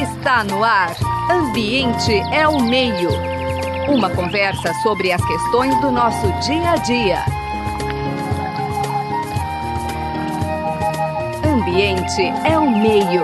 Está 0.00 0.44
no 0.44 0.62
ar. 0.62 0.96
Ambiente 1.28 2.12
é 2.32 2.46
o 2.46 2.60
meio. 2.60 3.10
Uma 3.88 4.08
conversa 4.14 4.72
sobre 4.80 5.10
as 5.10 5.20
questões 5.26 5.74
do 5.80 5.90
nosso 5.90 6.26
dia 6.46 6.70
a 6.70 6.76
dia. 6.76 7.24
Ambiente 11.44 12.22
é 12.48 12.56
o 12.56 12.70
meio. 12.70 13.22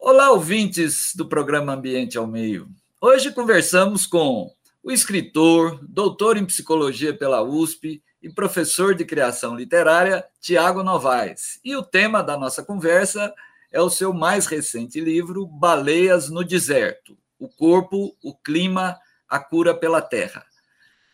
Olá, 0.00 0.30
ouvintes 0.30 1.12
do 1.14 1.28
programa 1.28 1.74
Ambiente 1.74 2.16
ao 2.16 2.26
Meio. 2.26 2.66
Hoje 2.98 3.30
conversamos 3.32 4.06
com 4.06 4.50
o 4.82 4.90
escritor, 4.90 5.78
doutor 5.82 6.38
em 6.38 6.46
psicologia 6.46 7.12
pela 7.12 7.42
USP 7.42 8.02
e 8.22 8.30
professor 8.30 8.94
de 8.94 9.04
criação 9.04 9.54
literária, 9.54 10.24
Tiago 10.40 10.82
Novaes. 10.82 11.60
E 11.62 11.76
o 11.76 11.82
tema 11.82 12.22
da 12.22 12.38
nossa 12.38 12.62
conversa 12.62 13.24
é 13.24 13.34
o 13.80 13.90
seu 13.90 14.12
mais 14.12 14.46
recente 14.46 15.00
livro, 15.00 15.46
Baleias 15.46 16.28
no 16.28 16.44
Deserto: 16.44 17.16
O 17.38 17.48
Corpo, 17.48 18.16
o 18.22 18.34
Clima, 18.34 18.98
a 19.28 19.38
Cura 19.38 19.74
pela 19.74 20.00
Terra, 20.00 20.44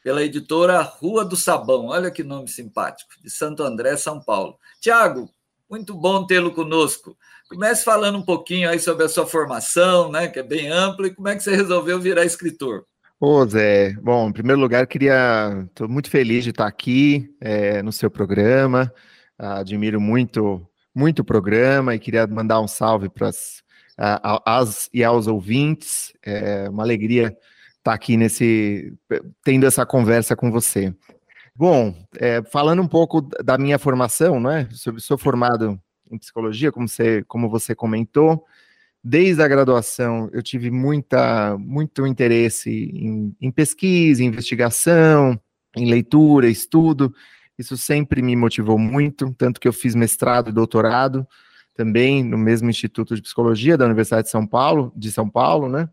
pela 0.03 0.23
editora 0.23 0.81
Rua 0.83 1.25
do 1.25 1.37
Sabão. 1.37 1.87
Olha 1.87 2.11
que 2.11 2.23
nome 2.23 2.49
simpático, 2.49 3.11
de 3.23 3.31
Santo 3.31 3.63
André, 3.63 3.97
São 3.97 4.21
Paulo. 4.21 4.59
Tiago, 4.81 5.31
muito 5.69 5.95
bom 5.95 6.27
tê-lo 6.27 6.53
conosco. 6.53 7.17
Comece 7.49 7.85
falando 7.85 8.19
um 8.19 8.25
pouquinho 8.25 8.69
aí 8.69 8.79
sobre 8.79 9.05
a 9.05 9.09
sua 9.09 9.27
formação, 9.27 10.11
né, 10.11 10.29
que 10.29 10.39
é 10.39 10.43
bem 10.43 10.69
ampla, 10.69 11.07
e 11.07 11.15
como 11.15 11.29
é 11.29 11.37
que 11.37 11.43
você 11.43 11.55
resolveu 11.55 12.01
virar 12.01 12.25
escritor. 12.25 12.87
Ô, 13.25 13.47
Zé, 13.47 13.93
bom, 14.03 14.29
em 14.29 14.33
primeiro 14.33 14.61
lugar, 14.61 14.87
queria. 14.87 15.65
Estou 15.69 15.89
muito 15.89 16.11
feliz 16.11 16.43
de 16.43 16.51
estar 16.51 16.67
aqui 16.67 17.33
é, 17.41 17.81
no 17.81 17.93
seu 17.93 18.11
programa. 18.11 18.93
Admiro 19.39 20.01
muito, 20.01 20.67
muito 20.95 21.25
programa 21.25 21.95
e 21.95 21.99
queria 21.99 22.27
mandar 22.27 22.61
um 22.61 22.69
salve 22.69 23.09
para 23.09 23.31
as 24.45 24.91
e 24.93 25.03
aos 25.03 25.27
ouvintes. 25.27 26.13
É 26.23 26.69
uma 26.69 26.83
alegria 26.83 27.37
estar 27.79 27.95
aqui 27.95 28.17
nesse. 28.17 28.95
tendo 29.45 29.67
essa 29.67 29.85
conversa 29.85 30.37
com 30.37 30.51
você. 30.51 30.95
Bom, 31.55 31.95
é, 32.19 32.43
falando 32.43 32.83
um 32.83 32.89
pouco 32.89 33.21
da 33.21 33.59
minha 33.59 33.79
formação, 33.79 34.41
né? 34.41 34.69
Sou, 34.73 34.99
sou 34.99 35.19
formado 35.19 35.79
em 36.11 36.19
psicologia, 36.19 36.73
como 36.73 36.89
você, 36.89 37.23
como 37.25 37.49
você 37.49 37.75
comentou 37.75 38.45
desde 39.03 39.43
a 39.43 39.49
graduação 39.49 40.31
eu 40.33 40.43
tive 40.43 40.71
muita, 40.71 41.57
muito 41.59 42.07
interesse 42.07 42.71
em, 42.71 43.35
em, 43.41 43.51
pesquisa, 43.51 44.23
investigação, 44.23 45.39
em 45.77 45.91
leitura, 45.91 46.49
estudo. 46.49 47.13
Isso 47.63 47.77
sempre 47.77 48.21
me 48.21 48.35
motivou 48.35 48.77
muito, 48.77 49.33
tanto 49.39 49.61
que 49.61 49.69
eu 49.69 49.73
fiz 49.73 49.95
mestrado 49.95 50.51
e 50.51 50.53
doutorado 50.53 51.25
também 51.77 52.25
no 52.25 52.37
mesmo 52.37 52.69
Instituto 52.69 53.15
de 53.15 53.23
Psicologia 53.23 53.79
da 53.79 53.85
Universidade 53.85 54.25
de 54.25 54.31
São 54.31 54.45
Paulo, 54.45 54.93
de 54.97 55.13
São 55.13 55.31
Paulo, 55.31 55.69
né? 55.69 55.89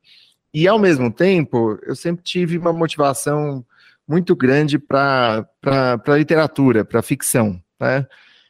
E 0.52 0.68
ao 0.68 0.80
mesmo 0.80 1.12
tempo, 1.12 1.78
eu 1.84 1.96
sempre 1.96 2.24
tive 2.24 2.58
uma 2.58 2.74
motivação 2.74 3.64
muito 4.08 4.36
grande 4.36 4.80
para 4.80 5.48
a 5.64 6.18
literatura, 6.18 6.84
para 6.84 7.04
ficção, 7.04 7.62
né? 7.80 8.08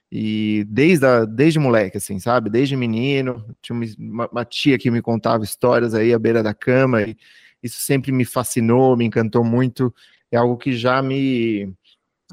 E 0.09 0.65
desde, 0.69 1.05
a, 1.05 1.25
desde 1.25 1.59
moleque, 1.59 1.97
assim, 1.97 2.19
sabe? 2.19 2.49
Desde 2.49 2.77
menino, 2.77 3.45
tinha 3.61 3.77
uma, 3.99 4.29
uma, 4.31 4.45
tia 4.45 4.77
que 4.79 4.89
me 4.89 5.01
contava 5.01 5.43
histórias 5.43 5.93
aí 5.93 6.13
à 6.13 6.17
beira 6.17 6.41
da 6.41 6.53
cama, 6.53 7.01
e 7.01 7.17
isso 7.61 7.81
sempre 7.81 8.13
me 8.13 8.23
fascinou, 8.23 8.95
me 8.95 9.03
encantou 9.03 9.43
muito. 9.43 9.93
É 10.31 10.37
algo 10.37 10.57
que 10.57 10.71
já 10.71 11.01
me. 11.01 11.73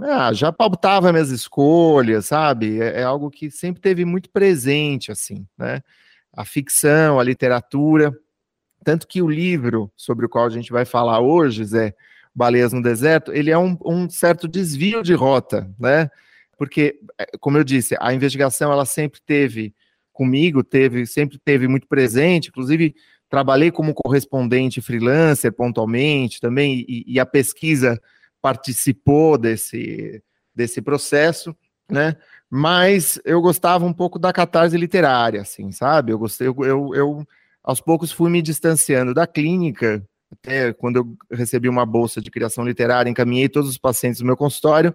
Ah, 0.00 0.32
já 0.32 0.52
pautava 0.52 1.12
minhas 1.12 1.30
escolhas, 1.30 2.26
sabe? 2.26 2.80
É, 2.80 3.00
é 3.00 3.02
algo 3.02 3.30
que 3.30 3.50
sempre 3.50 3.80
teve 3.80 4.04
muito 4.04 4.28
presente, 4.30 5.10
assim, 5.10 5.46
né? 5.56 5.82
A 6.32 6.44
ficção, 6.44 7.18
a 7.18 7.24
literatura. 7.24 8.12
Tanto 8.84 9.06
que 9.08 9.22
o 9.22 9.28
livro 9.28 9.90
sobre 9.96 10.26
o 10.26 10.28
qual 10.28 10.46
a 10.46 10.50
gente 10.50 10.70
vai 10.70 10.84
falar 10.84 11.20
hoje, 11.20 11.64
Zé, 11.64 11.94
Baleias 12.34 12.72
no 12.72 12.82
Deserto, 12.82 13.32
ele 13.32 13.50
é 13.50 13.58
um, 13.58 13.76
um 13.84 14.08
certo 14.10 14.46
desvio 14.46 15.02
de 15.02 15.14
rota, 15.14 15.70
né? 15.78 16.10
porque, 16.56 16.98
é, 17.18 17.26
como 17.38 17.58
eu 17.58 17.64
disse, 17.64 17.96
a 18.00 18.12
investigação 18.14 18.72
ela 18.72 18.84
sempre 18.84 19.20
teve 19.24 19.74
comigo, 20.12 20.64
teve, 20.64 21.06
sempre 21.06 21.38
teve 21.38 21.68
muito 21.68 21.86
presente, 21.86 22.48
inclusive 22.48 22.94
trabalhei 23.28 23.70
como 23.70 23.92
correspondente 23.92 24.80
freelancer 24.80 25.52
pontualmente 25.52 26.40
também, 26.40 26.84
e, 26.88 27.04
e 27.06 27.20
a 27.20 27.26
pesquisa 27.26 28.00
participou 28.46 29.36
desse, 29.36 30.22
desse 30.54 30.80
processo, 30.80 31.52
né? 31.90 32.14
Mas 32.48 33.20
eu 33.24 33.40
gostava 33.40 33.84
um 33.84 33.92
pouco 33.92 34.20
da 34.20 34.32
catarse 34.32 34.76
literária, 34.76 35.40
assim, 35.40 35.72
sabe? 35.72 36.12
Eu 36.12 36.18
gostei, 36.20 36.46
eu, 36.46 36.54
eu, 36.64 36.94
eu 36.94 37.28
aos 37.60 37.80
poucos 37.80 38.12
fui 38.12 38.30
me 38.30 38.40
distanciando 38.40 39.12
da 39.12 39.26
clínica, 39.26 40.00
até 40.30 40.72
quando 40.72 40.98
eu 40.98 41.36
recebi 41.36 41.68
uma 41.68 41.84
bolsa 41.84 42.20
de 42.20 42.30
criação 42.30 42.64
literária, 42.64 43.10
encaminhei 43.10 43.48
todos 43.48 43.68
os 43.68 43.78
pacientes 43.78 44.20
do 44.20 44.26
meu 44.26 44.36
consultório 44.36 44.94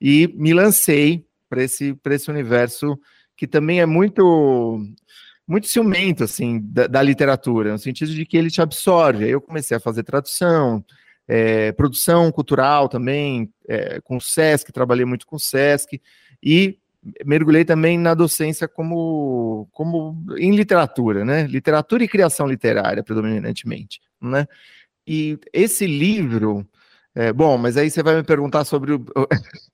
e 0.00 0.32
me 0.36 0.54
lancei 0.54 1.26
para 1.50 1.64
esse, 1.64 1.98
esse 2.08 2.30
universo 2.30 2.96
que 3.36 3.48
também 3.48 3.80
é 3.80 3.86
muito 3.86 4.80
muito 5.44 5.66
ciumento 5.66 6.22
assim 6.22 6.60
da, 6.62 6.86
da, 6.86 7.02
literatura, 7.02 7.72
no 7.72 7.78
sentido 7.80 8.14
de 8.14 8.24
que 8.24 8.36
ele 8.36 8.48
te 8.48 8.62
absorve. 8.62 9.28
Eu 9.28 9.40
comecei 9.40 9.76
a 9.76 9.80
fazer 9.80 10.04
tradução, 10.04 10.84
é, 11.28 11.72
produção 11.72 12.30
cultural 12.32 12.88
também, 12.88 13.52
é, 13.68 14.00
com 14.02 14.16
o 14.16 14.20
SESC, 14.20 14.72
trabalhei 14.72 15.04
muito 15.04 15.26
com 15.26 15.36
o 15.36 15.40
SESC, 15.40 16.00
e 16.42 16.78
mergulhei 17.24 17.64
também 17.64 17.98
na 17.98 18.14
docência 18.14 18.68
como, 18.68 19.68
como 19.72 20.24
em 20.36 20.54
literatura, 20.54 21.24
né? 21.24 21.44
Literatura 21.44 22.04
e 22.04 22.08
criação 22.08 22.46
literária, 22.46 23.02
predominantemente, 23.02 24.00
né? 24.20 24.46
E 25.06 25.38
esse 25.52 25.86
livro, 25.86 26.66
é, 27.14 27.32
bom, 27.32 27.58
mas 27.58 27.76
aí 27.76 27.90
você 27.90 28.02
vai 28.02 28.16
me 28.16 28.22
perguntar 28.22 28.64
sobre 28.64 28.92
o. 28.92 29.04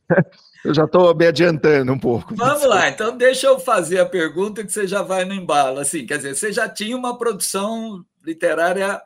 eu 0.65 0.75
já 0.75 0.85
estou 0.85 1.15
me 1.15 1.27
adiantando 1.27 1.93
um 1.93 1.99
pouco. 1.99 2.35
Vamos 2.35 2.65
lá, 2.65 2.89
então 2.89 3.17
deixa 3.17 3.47
eu 3.47 3.61
fazer 3.61 4.01
a 4.01 4.07
pergunta 4.07 4.65
que 4.65 4.73
você 4.73 4.87
já 4.87 5.03
vai 5.03 5.25
no 5.25 5.35
embalo. 5.35 5.81
Assim, 5.81 6.07
quer 6.07 6.17
dizer, 6.17 6.35
você 6.35 6.51
já 6.51 6.69
tinha 6.69 6.97
uma 6.97 7.19
produção 7.19 8.05
literária 8.25 9.01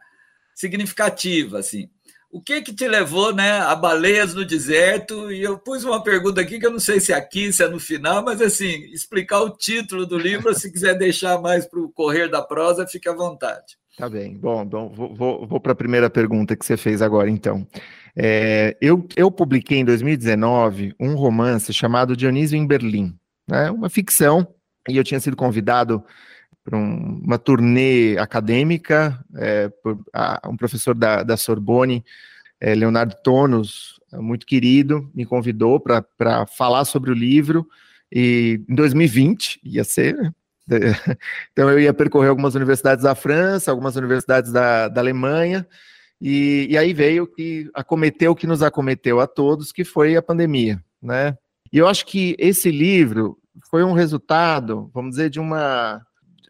significativa, 0.54 1.58
assim. 1.58 1.91
O 2.32 2.41
que 2.41 2.62
que 2.62 2.72
te 2.72 2.88
levou, 2.88 3.34
né, 3.34 3.59
a 3.60 3.76
baleias 3.76 4.32
no 4.32 4.43
deserto? 4.43 5.31
E 5.31 5.43
eu 5.43 5.59
pus 5.59 5.84
uma 5.84 6.03
pergunta 6.03 6.41
aqui 6.41 6.59
que 6.59 6.65
eu 6.65 6.70
não 6.70 6.81
sei 6.81 6.98
se 6.98 7.12
é 7.12 7.15
aqui, 7.15 7.53
se 7.53 7.62
é 7.62 7.69
no 7.69 7.78
final, 7.78 8.25
mas 8.25 8.41
assim, 8.41 8.91
explicar 8.91 9.43
o 9.43 9.50
título 9.50 10.06
do 10.06 10.16
livro, 10.16 10.54
se 10.54 10.72
quiser 10.72 10.97
deixar 10.97 11.38
mais 11.43 11.66
para 11.66 11.78
o 11.78 11.91
correr 11.91 12.28
da 12.28 12.41
prosa, 12.41 12.87
fique 12.87 13.06
à 13.06 13.12
vontade. 13.12 13.76
Tá 13.98 14.09
bem. 14.09 14.34
Bom, 14.38 14.65
bom 14.65 14.88
vou, 14.88 15.15
vou, 15.15 15.47
vou 15.47 15.60
para 15.60 15.72
a 15.72 15.76
primeira 15.76 16.09
pergunta 16.09 16.56
que 16.56 16.65
você 16.65 16.78
fez 16.78 17.03
agora, 17.03 17.28
então. 17.28 17.66
É, 18.16 18.78
eu, 18.81 19.06
eu 19.14 19.31
publiquei 19.31 19.81
em 19.81 19.84
2019 19.84 20.94
um 20.99 21.14
romance 21.14 21.70
chamado 21.70 22.16
Dionísio 22.16 22.56
em 22.56 22.66
Berlim, 22.66 23.14
né, 23.47 23.70
uma 23.70 23.91
ficção, 23.91 24.49
e 24.88 24.97
eu 24.97 25.04
tinha 25.04 25.20
sido 25.20 25.37
convidado 25.37 26.03
para 26.64 26.78
um, 26.78 27.20
uma 27.24 27.38
turnê 27.38 28.16
acadêmica, 28.18 29.22
é, 29.36 29.68
por 29.68 29.98
a, 30.12 30.40
um 30.48 30.56
professor 30.56 30.94
da, 30.94 31.22
da 31.22 31.36
Sorbonne, 31.36 32.04
é, 32.60 32.74
Leonardo 32.74 33.16
Tonos, 33.22 34.00
muito 34.12 34.46
querido, 34.46 35.10
me 35.14 35.24
convidou 35.24 35.80
para 35.80 36.46
falar 36.46 36.84
sobre 36.84 37.10
o 37.10 37.14
livro, 37.14 37.66
e 38.10 38.60
em 38.68 38.74
2020 38.74 39.60
ia 39.64 39.84
ser. 39.84 40.14
Né, 40.68 40.78
então 41.50 41.68
eu 41.70 41.80
ia 41.80 41.92
percorrer 41.92 42.28
algumas 42.28 42.54
universidades 42.54 43.02
da 43.02 43.14
França, 43.14 43.70
algumas 43.70 43.96
universidades 43.96 44.52
da, 44.52 44.88
da 44.88 45.00
Alemanha, 45.00 45.66
e, 46.20 46.68
e 46.70 46.78
aí 46.78 46.92
veio 46.92 47.26
que 47.26 47.68
acometeu 47.74 48.30
o 48.30 48.36
que 48.36 48.46
nos 48.46 48.62
acometeu 48.62 49.18
a 49.18 49.26
todos, 49.26 49.72
que 49.72 49.82
foi 49.82 50.14
a 50.14 50.22
pandemia, 50.22 50.80
né? 51.02 51.36
E 51.72 51.78
eu 51.78 51.88
acho 51.88 52.06
que 52.06 52.36
esse 52.38 52.70
livro 52.70 53.38
foi 53.68 53.82
um 53.82 53.92
resultado, 53.92 54.90
vamos 54.94 55.12
dizer, 55.12 55.30
de 55.30 55.40
uma 55.40 56.00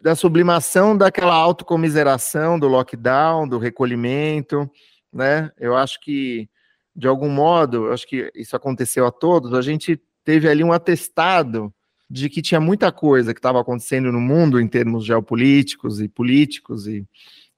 da 0.02 0.16
sublimação 0.16 0.96
daquela 0.96 1.34
autocomiseração 1.34 2.58
do 2.58 2.66
lockdown, 2.66 3.46
do 3.46 3.56
recolhimento, 3.56 4.68
né? 5.12 5.50
Eu 5.56 5.76
acho 5.76 6.00
que 6.00 6.48
de 6.94 7.06
algum 7.06 7.30
modo, 7.30 7.90
acho 7.90 8.06
que 8.06 8.30
isso 8.34 8.54
aconteceu 8.54 9.06
a 9.06 9.12
todos, 9.12 9.54
a 9.54 9.62
gente 9.62 9.98
teve 10.24 10.48
ali 10.48 10.62
um 10.62 10.72
atestado 10.72 11.72
de 12.10 12.28
que 12.28 12.42
tinha 12.42 12.60
muita 12.60 12.92
coisa 12.92 13.32
que 13.32 13.38
estava 13.38 13.60
acontecendo 13.60 14.12
no 14.12 14.20
mundo 14.20 14.60
em 14.60 14.68
termos 14.68 15.04
geopolíticos 15.04 16.00
e 16.00 16.08
políticos 16.08 16.86
e 16.86 17.06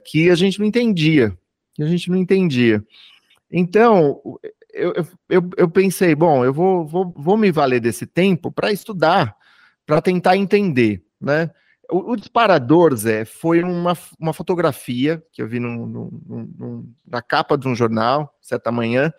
que 0.04 0.30
a 0.30 0.34
gente 0.36 0.60
não 0.60 0.66
entendia, 0.66 1.36
que 1.72 1.82
a 1.82 1.86
gente 1.86 2.08
não 2.10 2.16
entendia. 2.16 2.84
Então, 3.50 4.20
eu, 4.72 4.92
eu, 5.28 5.50
eu 5.56 5.68
pensei, 5.68 6.14
bom, 6.14 6.44
eu 6.44 6.52
vou, 6.52 6.86
vou, 6.86 7.12
vou 7.16 7.36
me 7.36 7.50
valer 7.50 7.80
desse 7.80 8.06
tempo 8.06 8.52
para 8.52 8.70
estudar, 8.70 9.34
para 9.84 10.00
tentar 10.00 10.36
entender, 10.36 11.02
né? 11.20 11.50
O, 11.90 12.12
o, 12.12 12.16
disparador, 12.16 12.94
Zé, 12.96 13.24
foi 13.24 13.62
uma, 13.62 13.96
uma 14.18 14.32
fotografia 14.32 15.22
que 15.32 15.42
eu 15.42 15.48
vi 15.48 15.60
no, 15.60 15.86
no, 15.86 16.22
no, 16.56 16.94
na 17.06 17.20
capa 17.20 17.58
de 17.58 17.68
um 17.68 17.74
jornal, 17.74 18.36
certa 18.40 18.72
manhã, 18.72 19.12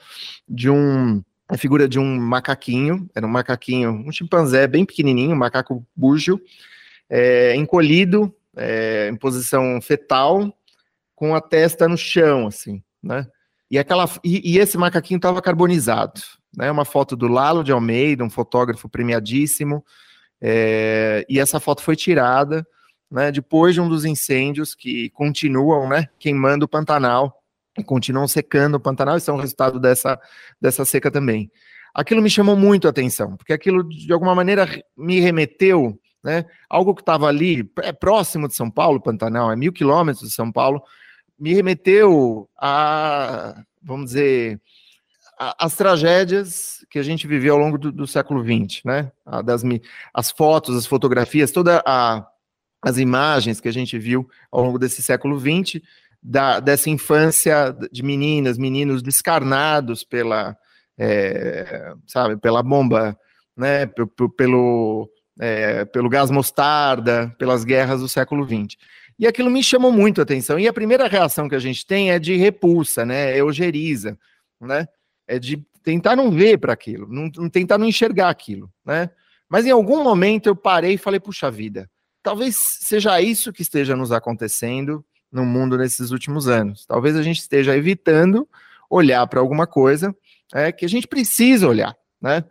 de 0.48 0.70
um 0.70 1.24
a 1.48 1.58
figura 1.58 1.88
de 1.88 2.00
um 2.00 2.20
macaquinho, 2.20 3.08
era 3.14 3.26
um 3.26 3.30
macaquinho, 3.30 3.92
um 3.92 4.12
chimpanzé 4.12 4.66
bem 4.68 4.84
pequenininho, 4.84 5.36
um 5.36 5.38
macaco 5.38 5.86
búgio, 5.96 6.42
é, 7.08 7.56
encolhido 7.56 8.36
é, 8.58 9.10
em 9.10 9.16
posição 9.16 9.80
fetal, 9.80 10.52
com 11.16 11.36
a 11.36 11.42
testa 11.42 11.88
no 11.88 11.98
chão, 11.98 12.48
assim, 12.48 12.84
né? 13.02 13.28
E, 13.70 13.78
aquela, 13.78 14.10
e, 14.24 14.54
e 14.54 14.60
esse 14.60 14.78
macaquinho 14.78 15.18
estava 15.18 15.42
carbonizado, 15.42 16.22
né? 16.56 16.70
Uma 16.72 16.86
foto 16.86 17.16
do 17.16 17.28
Lalo 17.28 17.64
de 17.64 17.72
Almeida, 17.72 18.24
um 18.24 18.30
fotógrafo 18.30 18.90
premiadíssimo, 18.90 19.84
é, 20.48 21.26
e 21.28 21.40
essa 21.40 21.60
foto 21.60 21.82
foi 21.82 21.96
tirada, 21.96 22.66
né? 23.10 23.32
Depois 23.32 23.74
de 23.74 23.82
um 23.82 23.90
dos 23.90 24.06
incêndios 24.06 24.76
que 24.76 25.10
continuam, 25.10 25.90
né? 25.90 26.08
Queimando 26.20 26.66
o 26.66 26.68
Pantanal 26.68 27.42
e 27.76 27.84
continuam 27.84 28.28
secando 28.28 28.76
o 28.76 28.80
Pantanal, 28.80 29.18
isso 29.18 29.32
é 29.32 29.34
um 29.34 29.40
resultado 29.40 29.80
dessa, 29.80 30.20
dessa 30.62 30.86
seca 30.86 31.10
também. 31.10 31.52
Aquilo 31.94 32.22
me 32.22 32.30
chamou 32.30 32.56
muito 32.56 32.86
a 32.86 32.92
atenção, 32.92 33.36
porque 33.36 33.54
aquilo 33.54 33.84
de 33.88 34.14
alguma 34.14 34.36
maneira 34.36 34.68
me 34.96 35.20
remeteu 35.20 36.00
né? 36.26 36.44
Algo 36.68 36.96
que 36.96 37.04
estava 37.04 37.28
ali, 37.28 37.72
é 37.84 37.94
próximo 37.94 38.48
de 38.48 38.56
São 38.56 38.70
Paulo, 38.70 39.00
Pantanal, 39.00 39.52
é 39.52 39.56
mil 39.56 39.72
quilômetros 39.72 40.28
de 40.28 40.34
São 40.34 40.52
Paulo, 40.52 40.82
me 41.38 41.54
remeteu 41.54 42.50
a, 42.58 43.64
vamos 43.80 44.08
dizer, 44.08 44.60
a, 45.38 45.66
as 45.66 45.76
tragédias 45.76 46.84
que 46.96 47.00
a 47.00 47.04
gente 47.04 47.28
viveu 47.28 47.56
ao 47.56 47.60
longo 47.60 47.78
do, 47.78 47.92
do 47.92 48.08
século 48.08 48.42
XX, 48.42 48.82
né? 48.86 49.12
A, 49.26 49.42
das, 49.42 49.64
as 50.14 50.32
fotos, 50.32 50.78
as 50.78 50.86
fotografias, 50.86 51.52
todas 51.52 51.82
as 52.82 52.98
imagens 52.98 53.60
que 53.60 53.68
a 53.68 53.74
gente 53.74 54.00
viu 54.00 54.30
ao 54.50 54.64
longo 54.64 54.80
desse 54.80 55.02
século 55.02 55.38
XX, 55.38 55.82
da, 56.24 56.62
dessa 56.62 56.90
infância 56.90 57.76
de 57.92 58.02
meninas, 58.02 58.58
meninos 58.58 59.04
descarnados 59.04 60.06
pela, 60.06 60.56
é, 60.98 61.94
sabe, 62.08 62.38
pela 62.38 62.64
bomba, 62.64 63.20
né, 63.58 63.88
pelo, 64.38 65.12
é, 65.38 65.84
pelo 65.84 66.08
gás 66.08 66.32
mostarda, 66.32 67.36
pelas 67.38 67.66
guerras 67.66 68.00
do 68.00 68.08
século 68.08 68.46
XX. 68.46 68.78
E 69.20 69.28
aquilo 69.28 69.52
me 69.52 69.62
chamou 69.62 69.92
muito 69.92 70.22
a 70.22 70.24
atenção. 70.24 70.58
E 70.58 70.66
a 70.66 70.72
primeira 70.72 71.10
reação 71.10 71.50
que 71.50 71.56
a 71.56 71.60
gente 71.60 71.86
tem 71.86 72.12
é 72.12 72.20
de 72.20 72.38
repulsa, 72.38 73.06
né? 73.06 73.34
É 73.34 73.42
eugeriza, 73.42 74.18
né? 74.62 74.88
É 75.28 75.38
de 75.38 75.62
tentar 75.86 76.16
não 76.16 76.32
ver 76.32 76.58
para 76.58 76.74
aquilo, 76.74 77.08
não, 77.08 77.30
não, 77.38 77.50
tentar 77.50 77.78
não 77.78 77.86
enxergar 77.86 78.30
aquilo, 78.30 78.70
né? 78.84 79.10
Mas 79.48 79.68
em 79.68 79.72
algum 79.72 80.04
momento 80.04 80.48
eu 80.48 80.56
parei 80.56 80.96
e 80.96 80.98
falei, 80.98 81.20
puxa 81.20 81.52
vida, 81.52 81.88
talvez 82.24 82.58
seja 82.82 83.22
isso 83.22 83.54
que 83.54 83.62
esteja 83.62 83.96
nos 83.96 84.12
acontecendo 84.12 85.06
no 85.32 85.46
mundo 85.46 85.78
nesses 85.78 86.10
últimos 86.10 86.48
anos. 86.48 86.86
Talvez 86.88 87.16
a 87.16 87.22
gente 87.22 87.40
esteja 87.40 87.78
evitando 87.78 88.50
olhar 88.90 89.26
para 89.28 89.40
alguma 89.40 89.68
coisa 89.68 90.14
é, 90.52 90.72
que 90.72 90.86
a 90.86 90.90
gente 90.90 91.08
precisa 91.08 91.68
olhar, 91.68 91.96
né? 92.20 92.44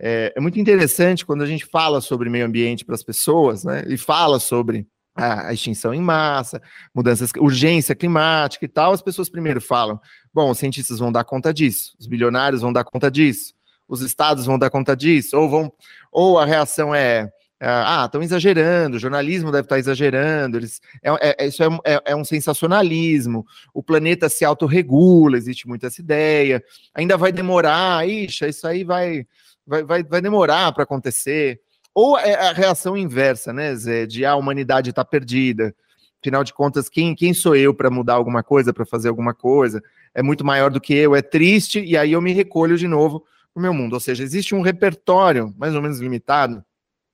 É, 0.00 0.32
é, 0.34 0.40
muito 0.40 0.58
interessante 0.58 1.26
quando 1.26 1.42
a 1.42 1.46
gente 1.46 1.66
fala 1.66 2.00
sobre 2.00 2.30
meio 2.30 2.46
ambiente 2.46 2.84
para 2.84 2.94
as 2.94 3.02
pessoas, 3.02 3.64
né? 3.64 3.84
E 3.86 3.98
fala 3.98 4.40
sobre 4.40 4.86
a, 5.18 5.52
extinção 5.52 5.92
em 5.92 6.00
massa, 6.00 6.62
mudanças, 6.94 7.30
urgência 7.38 7.94
climática 7.94 8.64
e 8.64 8.68
tal. 8.68 8.92
As 8.92 9.02
pessoas 9.02 9.28
primeiro 9.28 9.60
falam: 9.60 10.00
bom, 10.32 10.50
os 10.50 10.58
cientistas 10.58 10.98
vão 10.98 11.10
dar 11.10 11.24
conta 11.24 11.52
disso, 11.52 11.94
os 11.98 12.06
bilionários 12.06 12.62
vão 12.62 12.72
dar 12.72 12.84
conta 12.84 13.10
disso, 13.10 13.54
os 13.88 14.00
estados 14.00 14.46
vão 14.46 14.58
dar 14.58 14.70
conta 14.70 14.96
disso, 14.96 15.36
ou 15.36 15.48
vão, 15.48 15.72
ou 16.12 16.38
a 16.38 16.46
reação 16.46 16.94
é 16.94 17.30
ah, 17.60 18.04
estão 18.06 18.22
exagerando, 18.22 18.96
o 18.96 19.00
jornalismo 19.00 19.50
deve 19.50 19.64
estar 19.64 19.80
exagerando, 19.80 20.58
eles, 20.58 20.80
é, 21.02 21.10
é, 21.10 21.36
é 21.40 21.46
isso 21.48 21.60
é, 21.62 21.66
é, 21.84 22.02
é, 22.06 22.16
um 22.16 22.24
sensacionalismo, 22.24 23.44
o 23.74 23.82
planeta 23.82 24.28
se 24.28 24.44
autorregula, 24.44 25.36
existe 25.36 25.66
muito 25.66 25.84
essa 25.84 26.00
ideia, 26.00 26.62
ainda 26.94 27.16
vai 27.16 27.32
demorar, 27.32 28.08
isso 28.08 28.64
aí 28.64 28.84
vai, 28.84 29.26
vai, 29.66 29.82
vai, 29.82 30.04
vai 30.04 30.20
demorar 30.20 30.70
para 30.72 30.84
acontecer. 30.84 31.60
Ou 32.00 32.16
é 32.16 32.32
a 32.34 32.52
reação 32.52 32.96
inversa, 32.96 33.52
né, 33.52 33.74
Zé? 33.74 34.06
De 34.06 34.24
ah, 34.24 34.30
a 34.30 34.36
humanidade 34.36 34.90
está 34.90 35.04
perdida. 35.04 35.74
Afinal 36.20 36.44
de 36.44 36.54
contas, 36.54 36.88
quem, 36.88 37.12
quem 37.12 37.34
sou 37.34 37.56
eu 37.56 37.74
para 37.74 37.90
mudar 37.90 38.14
alguma 38.14 38.40
coisa, 38.40 38.72
para 38.72 38.86
fazer 38.86 39.08
alguma 39.08 39.34
coisa? 39.34 39.82
É 40.14 40.22
muito 40.22 40.44
maior 40.44 40.70
do 40.70 40.80
que 40.80 40.94
eu, 40.94 41.16
é 41.16 41.22
triste, 41.22 41.80
e 41.80 41.96
aí 41.96 42.12
eu 42.12 42.22
me 42.22 42.32
recolho 42.32 42.78
de 42.78 42.86
novo 42.86 43.26
no 43.52 43.60
meu 43.60 43.74
mundo. 43.74 43.94
Ou 43.94 44.00
seja, 44.00 44.22
existe 44.22 44.54
um 44.54 44.60
repertório 44.60 45.52
mais 45.58 45.74
ou 45.74 45.82
menos 45.82 45.98
limitado 45.98 46.64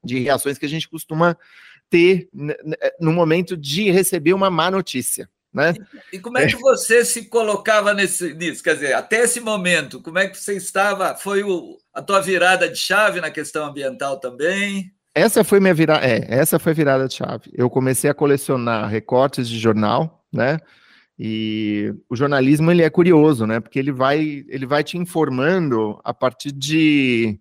de 0.04 0.19
reações 0.19 0.58
que 0.58 0.66
a 0.66 0.69
gente 0.69 0.87
costuma 0.87 1.34
ter 1.88 2.28
no 3.00 3.10
momento 3.10 3.56
de 3.56 3.90
receber 3.90 4.34
uma 4.34 4.50
má 4.50 4.70
notícia. 4.70 5.30
Né? 5.50 5.72
E 6.12 6.19
como 6.19 6.37
é 6.37 6.46
que 6.46 6.56
você 6.56 7.06
se 7.06 7.25
colocava 7.30 7.94
nesse, 7.94 8.34
nisso? 8.34 8.62
Quer 8.62 8.75
dizer, 8.75 8.92
até 8.92 9.22
esse 9.22 9.40
momento, 9.40 10.02
como 10.02 10.19
é 10.19 10.28
que 10.28 10.37
você 10.37 10.54
estava? 10.58 11.14
Foi 11.14 11.42
o, 11.42 11.78
a 11.94 12.02
tua 12.02 12.20
virada 12.20 12.69
de 12.69 12.76
chave 12.76 13.20
na 13.20 13.31
questão 13.31 13.67
ambiental 13.67 14.19
também? 14.19 14.93
Essa 15.14 15.44
foi 15.44 15.61
minha 15.61 15.73
virada, 15.73 16.05
é, 16.05 16.26
essa 16.29 16.58
foi 16.58 16.75
virada 16.75 17.06
de 17.06 17.14
chave. 17.14 17.50
Eu 17.52 17.70
comecei 17.70 18.11
a 18.11 18.14
colecionar 18.14 18.88
recortes 18.88 19.49
de 19.49 19.58
jornal, 19.58 20.26
né? 20.32 20.58
E 21.17 21.94
o 22.11 22.17
jornalismo 22.17 22.73
ele 22.73 22.82
é 22.82 22.91
curioso, 22.91 23.46
né? 23.46 23.61
Porque 23.61 23.79
ele 23.79 23.93
vai, 23.93 24.44
ele 24.49 24.67
vai 24.67 24.82
te 24.82 24.99
informando 24.99 26.00
a 26.02 26.12
partir 26.12 26.50
de 26.50 27.38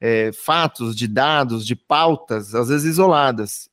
é, 0.00 0.30
fatos, 0.32 0.94
de 0.94 1.08
dados, 1.08 1.66
de 1.66 1.74
pautas, 1.74 2.54
às 2.54 2.68
vezes 2.68 2.92
isoladas. 2.92 3.68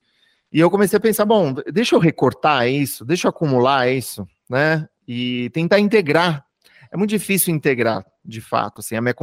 E 0.52 0.60
eu 0.60 0.72
comecei 0.72 0.98
a 0.98 1.00
pensar, 1.00 1.26
bom, 1.26 1.54
deixa 1.72 1.96
eu 1.96 2.00
recortar 2.00 2.68
isso, 2.68 3.06
deixa 3.06 3.28
eu 3.28 3.30
acumular 3.30 3.88
isso, 3.88 4.28
né? 4.50 4.88
E 5.08 5.52
tentar 5.52 5.80
integrar. 5.80 6.44
É 6.92 6.98
muito 6.98 7.12
difícil 7.12 7.54
integrar, 7.54 8.04
de 8.24 8.42
fato. 8.42 8.80
Assim, 8.80 8.96
a 8.96 9.02
minha, 9.02 9.16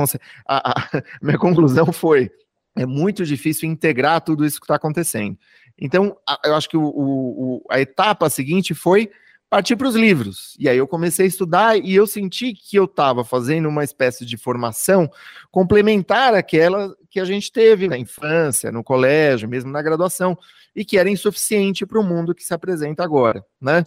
a, 0.47 0.81
a 0.99 1.03
minha 1.23 1.39
conclusão 1.39 1.93
foi: 1.93 2.31
é 2.77 2.87
muito 2.87 3.25
difícil 3.25 3.69
integrar 3.69 4.21
tudo 4.21 4.45
isso 4.45 4.61
que 4.61 4.65
está 4.65 4.77
acontecendo. 4.77 5.39
Então, 5.79 6.17
a, 6.29 6.39
eu 6.45 6.55
acho 6.55 6.69
que 6.69 6.77
o, 6.77 6.85
o, 6.85 7.65
a 7.71 7.81
etapa 7.81 8.29
seguinte 8.29 8.75
foi 8.75 9.11
partir 9.51 9.75
para 9.75 9.89
os 9.89 9.97
livros. 9.97 10.57
E 10.61 10.69
aí 10.69 10.79
eu 10.79 10.87
comecei 10.87 11.25
a 11.25 11.29
estudar 11.29 11.77
e 11.77 11.93
eu 11.93 12.07
senti 12.07 12.55
que 12.55 12.77
eu 12.77 12.85
estava 12.85 13.25
fazendo 13.25 13.69
uma 13.69 13.83
espécie 13.83 14.25
de 14.25 14.37
formação 14.37 15.11
complementar 15.51 16.35
àquela 16.35 16.95
que 17.11 17.19
a 17.19 17.25
gente 17.25 17.51
teve 17.51 17.89
na 17.89 17.99
infância, 17.99 18.71
no 18.71 18.85
colégio, 18.85 19.49
mesmo 19.49 19.73
na 19.73 19.83
graduação 19.83 20.39
e 20.75 20.85
que 20.85 20.97
era 20.97 21.11
insuficiente 21.11 21.85
para 21.85 21.99
o 21.99 22.05
mundo 22.05 22.33
que 22.33 22.45
se 22.45 22.55
apresenta 22.55 23.03
agora, 23.03 23.45
né? 23.61 23.83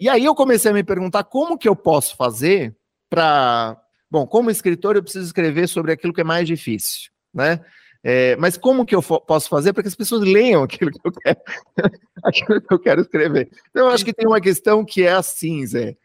E 0.00 0.08
aí 0.08 0.24
eu 0.24 0.34
comecei 0.34 0.72
a 0.72 0.74
me 0.74 0.82
perguntar 0.82 1.22
como 1.22 1.56
que 1.56 1.68
eu 1.68 1.76
posso 1.76 2.16
fazer 2.16 2.76
para, 3.08 3.80
bom, 4.14 4.26
como 4.28 4.48
escritor 4.48 4.94
eu 4.94 5.02
preciso 5.02 5.26
escrever 5.26 5.68
sobre 5.68 5.90
aquilo 5.90 6.12
que 6.12 6.20
é 6.20 6.24
mais 6.24 6.46
difícil, 6.46 7.10
né? 7.32 7.60
É, 8.06 8.36
mas 8.36 8.56
como 8.56 8.86
que 8.86 8.94
eu 8.94 9.02
posso 9.02 9.48
fazer 9.48 9.72
para 9.72 9.82
que 9.82 9.88
as 9.88 9.94
pessoas 9.96 10.22
leiam 10.22 10.62
aquilo 10.62 10.92
que 10.92 11.00
eu 11.04 11.10
quero, 11.10 11.40
aquilo 12.22 12.60
que 12.60 12.74
eu 12.74 12.78
quero 12.78 13.00
escrever? 13.00 13.50
Então, 13.70 13.86
eu 13.86 13.92
acho 13.92 14.04
que 14.04 14.12
tem 14.12 14.26
uma 14.26 14.40
questão 14.40 14.84
que 14.84 15.02
é 15.02 15.12
assim, 15.12 15.66
Zé. 15.66 15.96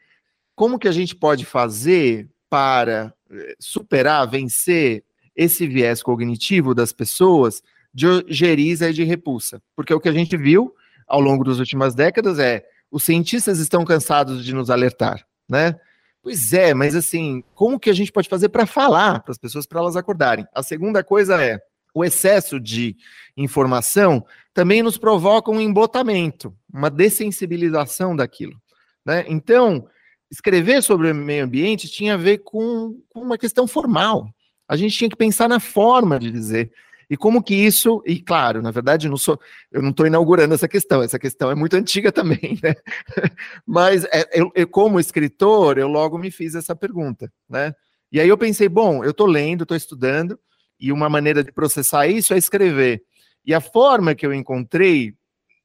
Como 0.55 0.79
que 0.79 0.87
a 0.87 0.91
gente 0.91 1.15
pode 1.15 1.45
fazer 1.45 2.27
para 2.49 3.13
eh, 3.29 3.55
superar, 3.59 4.27
vencer 4.27 5.03
esse 5.35 5.67
viés 5.67 6.01
cognitivo 6.01 6.73
das 6.73 6.91
pessoas 6.91 7.61
de 7.93 8.07
ojeriza 8.07 8.89
e 8.89 8.93
de 8.93 9.03
repulsa. 9.03 9.61
Porque 9.75 9.93
o 9.93 9.99
que 9.99 10.09
a 10.09 10.13
gente 10.13 10.35
viu 10.35 10.73
ao 11.07 11.21
longo 11.21 11.43
das 11.43 11.59
últimas 11.59 11.93
décadas 11.93 12.39
é 12.39 12.65
os 12.89 13.03
cientistas 13.03 13.59
estão 13.59 13.85
cansados 13.85 14.43
de 14.43 14.53
nos 14.53 14.71
alertar, 14.71 15.23
né? 15.47 15.75
Pois 16.21 16.51
é, 16.51 16.73
mas 16.73 16.95
assim, 16.95 17.43
como 17.55 17.79
que 17.79 17.89
a 17.89 17.93
gente 17.93 18.11
pode 18.11 18.27
fazer 18.27 18.49
para 18.49 18.65
falar 18.65 19.21
para 19.21 19.31
as 19.31 19.37
pessoas 19.37 19.65
para 19.65 19.79
elas 19.79 19.95
acordarem? 19.95 20.45
A 20.53 20.61
segunda 20.61 21.03
coisa 21.03 21.41
é 21.41 21.59
o 21.93 22.03
excesso 22.03 22.59
de 22.59 22.95
informação 23.35 24.25
também 24.53 24.83
nos 24.83 24.97
provoca 24.97 25.49
um 25.49 25.61
embotamento, 25.61 26.53
uma 26.71 26.89
dessensibilização 26.89 28.15
daquilo, 28.15 28.61
né? 29.05 29.25
Então, 29.27 29.87
escrever 30.29 30.83
sobre 30.83 31.11
o 31.11 31.15
meio 31.15 31.45
ambiente 31.45 31.87
tinha 31.87 32.13
a 32.13 32.17
ver 32.17 32.39
com, 32.39 33.01
com 33.09 33.21
uma 33.21 33.37
questão 33.37 33.65
formal. 33.67 34.29
A 34.67 34.75
gente 34.75 34.97
tinha 34.97 35.09
que 35.09 35.15
pensar 35.15 35.49
na 35.49 35.59
forma 35.59 36.19
de 36.19 36.29
dizer. 36.31 36.71
E 37.09 37.17
como 37.17 37.41
que 37.41 37.55
isso, 37.55 38.03
e 38.05 38.21
claro, 38.21 38.61
na 38.61 38.69
verdade, 38.69 39.09
não 39.09 39.17
sou, 39.17 39.39
eu 39.71 39.81
não 39.81 39.89
estou 39.89 40.05
inaugurando 40.05 40.53
essa 40.53 40.67
questão, 40.67 41.01
essa 41.01 41.17
questão 41.17 41.49
é 41.49 41.55
muito 41.55 41.75
antiga 41.75 42.11
também, 42.11 42.59
né? 42.61 42.75
Mas 43.65 44.03
é, 44.05 44.29
eu, 44.31 44.51
eu, 44.53 44.67
como 44.67 44.99
escritor, 44.99 45.79
eu 45.79 45.87
logo 45.87 46.19
me 46.19 46.29
fiz 46.29 46.53
essa 46.53 46.75
pergunta, 46.75 47.31
né? 47.49 47.73
E 48.11 48.19
aí 48.19 48.29
eu 48.29 48.37
pensei, 48.37 48.69
bom, 48.69 49.03
eu 49.03 49.11
estou 49.11 49.25
lendo, 49.25 49.63
estou 49.63 49.75
estudando, 49.77 50.39
e 50.79 50.91
uma 50.91 51.09
maneira 51.09 51.43
de 51.43 51.51
processar 51.51 52.07
isso 52.07 52.33
é 52.33 52.37
escrever. 52.37 53.03
E 53.45 53.53
a 53.53 53.61
forma 53.61 54.13
que 54.13 54.25
eu 54.25 54.33
encontrei 54.33 55.15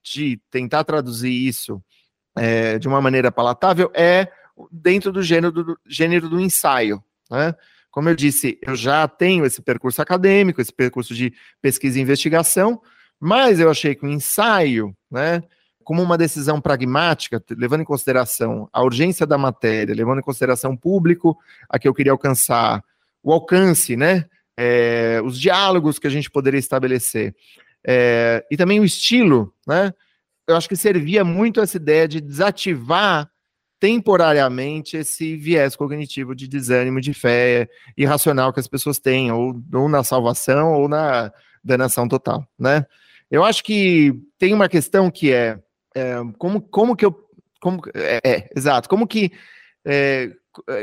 de 0.03 0.41
tentar 0.51 0.85
traduzir 0.85 1.31
isso 1.31 1.83
é, 2.37 2.79
de 2.79 2.89
uma 2.89 3.01
maneira 3.01 3.31
palatável 3.31 3.91
é 3.95 4.31
dentro 4.71 5.13
do 5.13 5.23
gênero 5.23 5.53
do, 5.53 5.79
gênero 5.87 6.29
do 6.29 6.41
ensaio, 6.41 7.03
né? 7.31 7.55
Como 7.95 8.09
eu 8.09 8.17
disse, 8.17 8.59
eu 8.61 8.75
já 8.75 9.07
tenho 9.07 9.47
esse 9.47 9.63
percurso 9.63 10.03
acadêmico, 10.03 10.61
esse 10.61 10.73
percurso 10.73 11.15
de 11.15 11.33
pesquisa 11.63 11.97
e 11.97 12.03
investigação, 12.03 12.83
mas 13.21 13.61
eu 13.61 13.71
achei 13.71 13.95
que 13.95 14.05
o 14.05 14.09
ensaio, 14.09 14.93
né, 15.09 15.45
como 15.85 16.03
uma 16.03 16.19
decisão 16.19 16.61
pragmática, 16.61 17.41
levando 17.51 17.83
em 17.83 17.85
consideração 17.85 18.69
a 18.73 18.83
urgência 18.83 19.25
da 19.25 19.39
matéria, 19.39 19.95
levando 19.95 20.19
em 20.19 20.25
consideração 20.25 20.73
o 20.73 20.77
público 20.77 21.39
a 21.69 21.79
que 21.79 21.87
eu 21.87 21.95
queria 21.95 22.11
alcançar, 22.11 22.83
o 23.23 23.33
alcance, 23.33 23.95
né, 23.95 24.25
é, 24.57 25.21
os 25.25 25.39
diálogos 25.39 25.97
que 25.97 26.09
a 26.09 26.11
gente 26.11 26.29
poderia 26.29 26.59
estabelecer, 26.59 27.33
é, 27.87 28.45
e 28.51 28.57
também 28.57 28.81
o 28.81 28.85
estilo, 28.85 29.55
né, 29.65 29.95
eu 30.49 30.57
acho 30.57 30.69
que 30.69 30.75
servia 30.75 31.25
muito 31.25 31.61
essa 31.61 31.77
ideia 31.77 32.09
de 32.09 32.21
desativar 32.21 33.31
temporariamente 33.85 34.97
esse 34.97 35.37
viés 35.37 35.77
cognitivo 35.77 36.35
de 36.35 36.49
desânimo, 36.49 37.03
de 37.03 37.13
fé 37.13 37.69
irracional 37.95 38.51
que 38.51 38.59
as 38.59 38.67
pessoas 38.67 38.99
têm, 38.99 39.31
ou, 39.31 39.63
ou 39.75 39.91
na 39.91 40.03
salvação 40.03 40.73
ou 40.73 40.89
na 40.89 41.31
danação 41.63 42.09
total, 42.09 42.49
né? 42.59 42.87
Eu 43.31 43.45
acho 43.45 43.63
que 43.63 44.15
tem 44.39 44.55
uma 44.55 44.71
questão 44.71 45.11
que 45.11 45.31
é, 45.31 45.59
é 45.95 46.15
como, 46.39 46.63
como 46.63 46.97
que 46.97 47.05
eu. 47.05 47.15
Como, 47.61 47.83
é, 47.93 48.21
é 48.25 48.49
exato, 48.57 48.89
como 48.89 49.07
que, 49.07 49.31
é, 49.85 50.31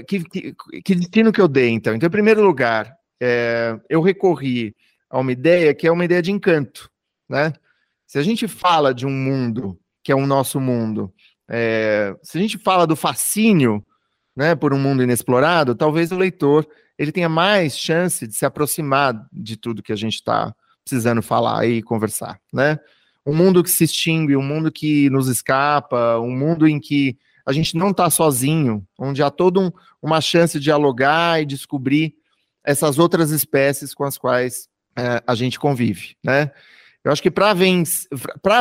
que, 0.07 0.23
que. 0.23 0.55
Que 0.83 0.93
destino 0.93 1.31
que 1.31 1.41
eu 1.41 1.47
dei, 1.47 1.69
então? 1.69 1.95
Então, 1.95 2.05
em 2.05 2.11
primeiro 2.11 2.43
lugar, 2.43 2.95
é, 3.19 3.79
eu 3.89 3.99
recorri 3.99 4.75
a 5.09 5.17
uma 5.17 5.31
ideia 5.31 5.73
que 5.73 5.87
é 5.87 5.91
uma 5.91 6.05
ideia 6.05 6.21
de 6.21 6.31
encanto, 6.31 6.87
né? 7.27 7.51
Se 8.05 8.19
a 8.19 8.21
gente 8.21 8.47
fala 8.47 8.93
de 8.93 9.07
um 9.07 9.11
mundo 9.11 9.75
que 10.03 10.11
é 10.11 10.15
o 10.15 10.27
nosso 10.27 10.59
mundo, 10.59 11.11
é, 11.53 12.15
se 12.23 12.37
a 12.37 12.41
gente 12.41 12.57
fala 12.57 12.87
do 12.87 12.95
fascínio, 12.95 13.85
né, 14.33 14.55
por 14.55 14.73
um 14.73 14.79
mundo 14.79 15.03
inexplorado, 15.03 15.75
talvez 15.75 16.09
o 16.11 16.17
leitor 16.17 16.65
ele 16.97 17.11
tenha 17.11 17.27
mais 17.27 17.77
chance 17.77 18.25
de 18.25 18.33
se 18.33 18.45
aproximar 18.45 19.13
de 19.33 19.57
tudo 19.57 19.83
que 19.83 19.91
a 19.91 19.95
gente 19.95 20.13
está 20.13 20.55
precisando 20.83 21.21
falar 21.21 21.67
e 21.67 21.81
conversar, 21.81 22.39
né? 22.53 22.79
Um 23.25 23.35
mundo 23.35 23.63
que 23.63 23.69
se 23.69 23.83
extingue, 23.83 24.35
um 24.35 24.41
mundo 24.41 24.71
que 24.71 25.09
nos 25.09 25.27
escapa, 25.27 26.17
um 26.19 26.31
mundo 26.31 26.67
em 26.67 26.79
que 26.79 27.17
a 27.45 27.51
gente 27.51 27.75
não 27.75 27.89
está 27.89 28.09
sozinho, 28.09 28.85
onde 28.97 29.21
há 29.21 29.29
toda 29.29 29.59
um, 29.59 29.71
uma 30.01 30.21
chance 30.21 30.57
de 30.57 30.63
dialogar 30.63 31.41
e 31.41 31.45
descobrir 31.45 32.15
essas 32.63 32.97
outras 32.97 33.31
espécies 33.31 33.93
com 33.93 34.03
as 34.03 34.17
quais 34.17 34.69
é, 34.97 35.21
a 35.25 35.35
gente 35.35 35.59
convive, 35.59 36.15
né? 36.23 36.51
Eu 37.03 37.11
acho 37.11 37.21
que 37.21 37.31
para 37.31 37.53
vencer, 37.53 38.07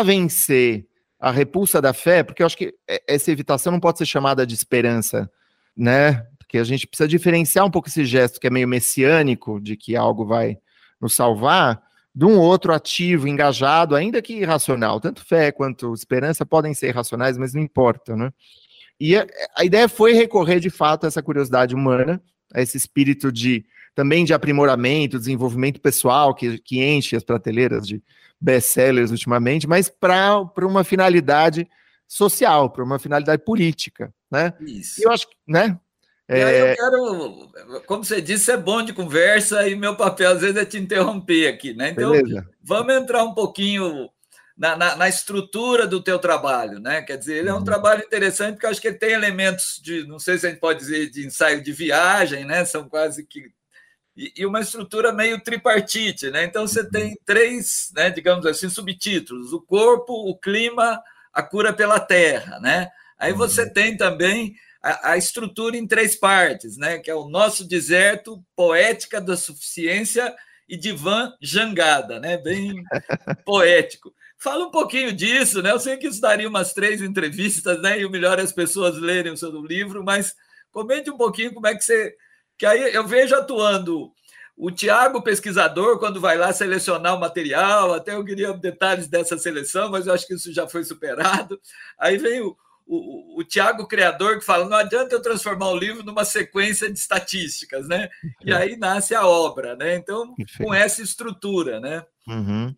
vencer 0.04 0.89
a 1.20 1.30
repulsa 1.30 1.82
da 1.82 1.92
fé, 1.92 2.22
porque 2.22 2.42
eu 2.42 2.46
acho 2.46 2.56
que 2.56 2.74
essa 3.06 3.30
evitação 3.30 3.70
não 3.70 3.78
pode 3.78 3.98
ser 3.98 4.06
chamada 4.06 4.46
de 4.46 4.54
esperança, 4.54 5.30
né? 5.76 6.26
Porque 6.38 6.56
a 6.56 6.64
gente 6.64 6.86
precisa 6.86 7.06
diferenciar 7.06 7.66
um 7.66 7.70
pouco 7.70 7.88
esse 7.88 8.06
gesto 8.06 8.40
que 8.40 8.46
é 8.46 8.50
meio 8.50 8.66
messiânico, 8.66 9.60
de 9.60 9.76
que 9.76 9.94
algo 9.94 10.24
vai 10.24 10.56
nos 10.98 11.14
salvar, 11.14 11.82
de 12.14 12.24
um 12.24 12.38
outro 12.38 12.72
ativo, 12.72 13.28
engajado, 13.28 13.94
ainda 13.94 14.22
que 14.22 14.32
irracional. 14.32 14.98
Tanto 14.98 15.24
fé 15.24 15.52
quanto 15.52 15.92
esperança 15.92 16.46
podem 16.46 16.72
ser 16.72 16.88
irracionais, 16.88 17.36
mas 17.36 17.52
não 17.52 17.60
importa, 17.60 18.16
né? 18.16 18.32
E 18.98 19.14
a, 19.14 19.26
a 19.56 19.64
ideia 19.64 19.88
foi 19.88 20.14
recorrer, 20.14 20.58
de 20.58 20.70
fato, 20.70 21.04
a 21.04 21.08
essa 21.08 21.22
curiosidade 21.22 21.74
humana, 21.74 22.20
a 22.52 22.62
esse 22.62 22.78
espírito 22.78 23.30
de 23.30 23.64
também 23.94 24.24
de 24.24 24.32
aprimoramento, 24.32 25.18
desenvolvimento 25.18 25.80
pessoal 25.80 26.34
que, 26.34 26.58
que 26.58 26.82
enche 26.82 27.16
as 27.16 27.24
prateleiras 27.24 27.86
de 27.86 28.02
best-sellers 28.40 29.10
ultimamente, 29.10 29.68
mas 29.68 29.88
para 29.88 30.50
uma 30.62 30.82
finalidade 30.84 31.68
social, 32.08 32.70
para 32.70 32.82
uma 32.82 32.98
finalidade 32.98 33.44
política, 33.44 34.12
né? 34.30 34.54
Isso. 34.60 35.00
E 35.00 35.04
eu 35.04 35.12
acho 35.12 35.28
que, 35.28 35.36
né? 35.46 35.78
Aí 36.28 36.40
eu 36.40 36.66
é, 36.66 36.76
quero, 36.76 37.50
como 37.86 38.04
você 38.04 38.20
disse, 38.20 38.52
é 38.52 38.56
bom 38.56 38.82
de 38.82 38.92
conversa 38.92 39.68
e 39.68 39.74
meu 39.74 39.96
papel 39.96 40.30
às 40.30 40.40
vezes 40.40 40.56
é 40.56 40.64
te 40.64 40.78
interromper 40.78 41.48
aqui, 41.48 41.74
né? 41.74 41.90
Então, 41.90 42.12
Beleza. 42.12 42.48
vamos 42.62 42.94
entrar 42.94 43.24
um 43.24 43.34
pouquinho 43.34 44.08
na, 44.56 44.76
na, 44.76 44.94
na, 44.94 45.08
estrutura 45.08 45.88
do 45.88 46.00
teu 46.00 46.20
trabalho, 46.20 46.78
né? 46.78 47.02
Quer 47.02 47.16
dizer, 47.16 47.38
ele 47.38 47.48
é 47.48 47.52
um 47.52 47.56
uhum. 47.56 47.64
trabalho 47.64 48.04
interessante 48.04 48.52
porque 48.52 48.66
eu 48.66 48.70
acho 48.70 48.80
que 48.80 48.88
ele 48.88 48.98
tem 48.98 49.10
elementos 49.10 49.80
de, 49.82 50.06
não 50.06 50.20
sei 50.20 50.38
se 50.38 50.46
a 50.46 50.50
gente 50.50 50.60
pode 50.60 50.78
dizer 50.78 51.10
de 51.10 51.26
ensaio 51.26 51.62
de 51.62 51.72
viagem, 51.72 52.44
né? 52.44 52.64
São 52.64 52.88
quase 52.88 53.26
que 53.26 53.50
e, 54.20 54.34
e 54.36 54.46
uma 54.46 54.60
estrutura 54.60 55.12
meio 55.12 55.40
tripartite, 55.40 56.30
né? 56.30 56.44
Então 56.44 56.66
você 56.66 56.86
tem 56.88 57.18
três, 57.24 57.90
né, 57.96 58.10
digamos 58.10 58.44
assim, 58.44 58.68
subtítulos: 58.68 59.54
o 59.54 59.62
corpo, 59.62 60.12
o 60.12 60.36
clima, 60.36 61.02
a 61.32 61.42
cura 61.42 61.72
pela 61.72 61.98
terra, 61.98 62.60
né? 62.60 62.90
Aí 63.18 63.32
você 63.32 63.62
uhum. 63.62 63.72
tem 63.72 63.96
também 63.96 64.54
a, 64.82 65.12
a, 65.12 65.16
estrutura 65.16 65.74
em 65.74 65.86
três 65.86 66.14
partes, 66.14 66.76
né? 66.76 66.98
Que 66.98 67.10
é 67.10 67.14
o 67.14 67.30
nosso 67.30 67.66
deserto, 67.66 68.44
poética 68.54 69.22
da 69.22 69.38
suficiência 69.38 70.34
e 70.68 70.76
divã 70.76 71.32
jangada, 71.40 72.20
né? 72.20 72.36
Bem 72.36 72.84
poético. 73.46 74.12
Fala 74.36 74.66
um 74.66 74.70
pouquinho 74.70 75.12
disso, 75.12 75.62
né? 75.62 75.70
Eu 75.70 75.80
sei 75.80 75.96
que 75.96 76.08
isso 76.08 76.20
daria 76.20 76.48
umas 76.48 76.74
três 76.74 77.00
entrevistas, 77.00 77.80
né? 77.80 77.98
E 77.98 78.04
o 78.04 78.10
melhor 78.10 78.38
é 78.38 78.42
as 78.42 78.52
pessoas 78.52 78.98
lerem 78.98 79.32
o 79.32 79.36
seu 79.36 79.50
livro, 79.64 80.04
mas 80.04 80.34
comente 80.70 81.10
um 81.10 81.16
pouquinho 81.16 81.54
como 81.54 81.66
é 81.66 81.74
que 81.74 81.82
você 81.82 82.14
que 82.60 82.66
aí 82.66 82.92
eu 82.94 83.06
vejo 83.06 83.34
atuando 83.34 84.12
o 84.54 84.70
Tiago, 84.70 85.22
pesquisador, 85.22 85.98
quando 85.98 86.20
vai 86.20 86.36
lá 86.36 86.52
selecionar 86.52 87.16
o 87.16 87.18
material, 87.18 87.94
até 87.94 88.14
eu 88.14 88.22
queria 88.22 88.52
detalhes 88.52 89.08
dessa 89.08 89.38
seleção, 89.38 89.90
mas 89.90 90.06
eu 90.06 90.12
acho 90.12 90.26
que 90.26 90.34
isso 90.34 90.52
já 90.52 90.68
foi 90.68 90.84
superado. 90.84 91.58
Aí 91.98 92.18
vem 92.18 92.42
o, 92.42 92.54
o, 92.86 93.40
o 93.40 93.44
Tiago, 93.44 93.88
criador, 93.88 94.38
que 94.38 94.44
fala: 94.44 94.68
não 94.68 94.76
adianta 94.76 95.14
eu 95.14 95.22
transformar 95.22 95.70
o 95.70 95.78
livro 95.78 96.04
numa 96.04 96.22
sequência 96.22 96.92
de 96.92 96.98
estatísticas, 96.98 97.88
né? 97.88 98.10
E 98.44 98.52
aí 98.52 98.76
nasce 98.76 99.14
a 99.14 99.26
obra, 99.26 99.74
né? 99.74 99.94
Então, 99.96 100.34
com 100.58 100.74
essa 100.74 101.00
estrutura, 101.00 101.80
né? 101.80 102.04
Uhum. 102.28 102.76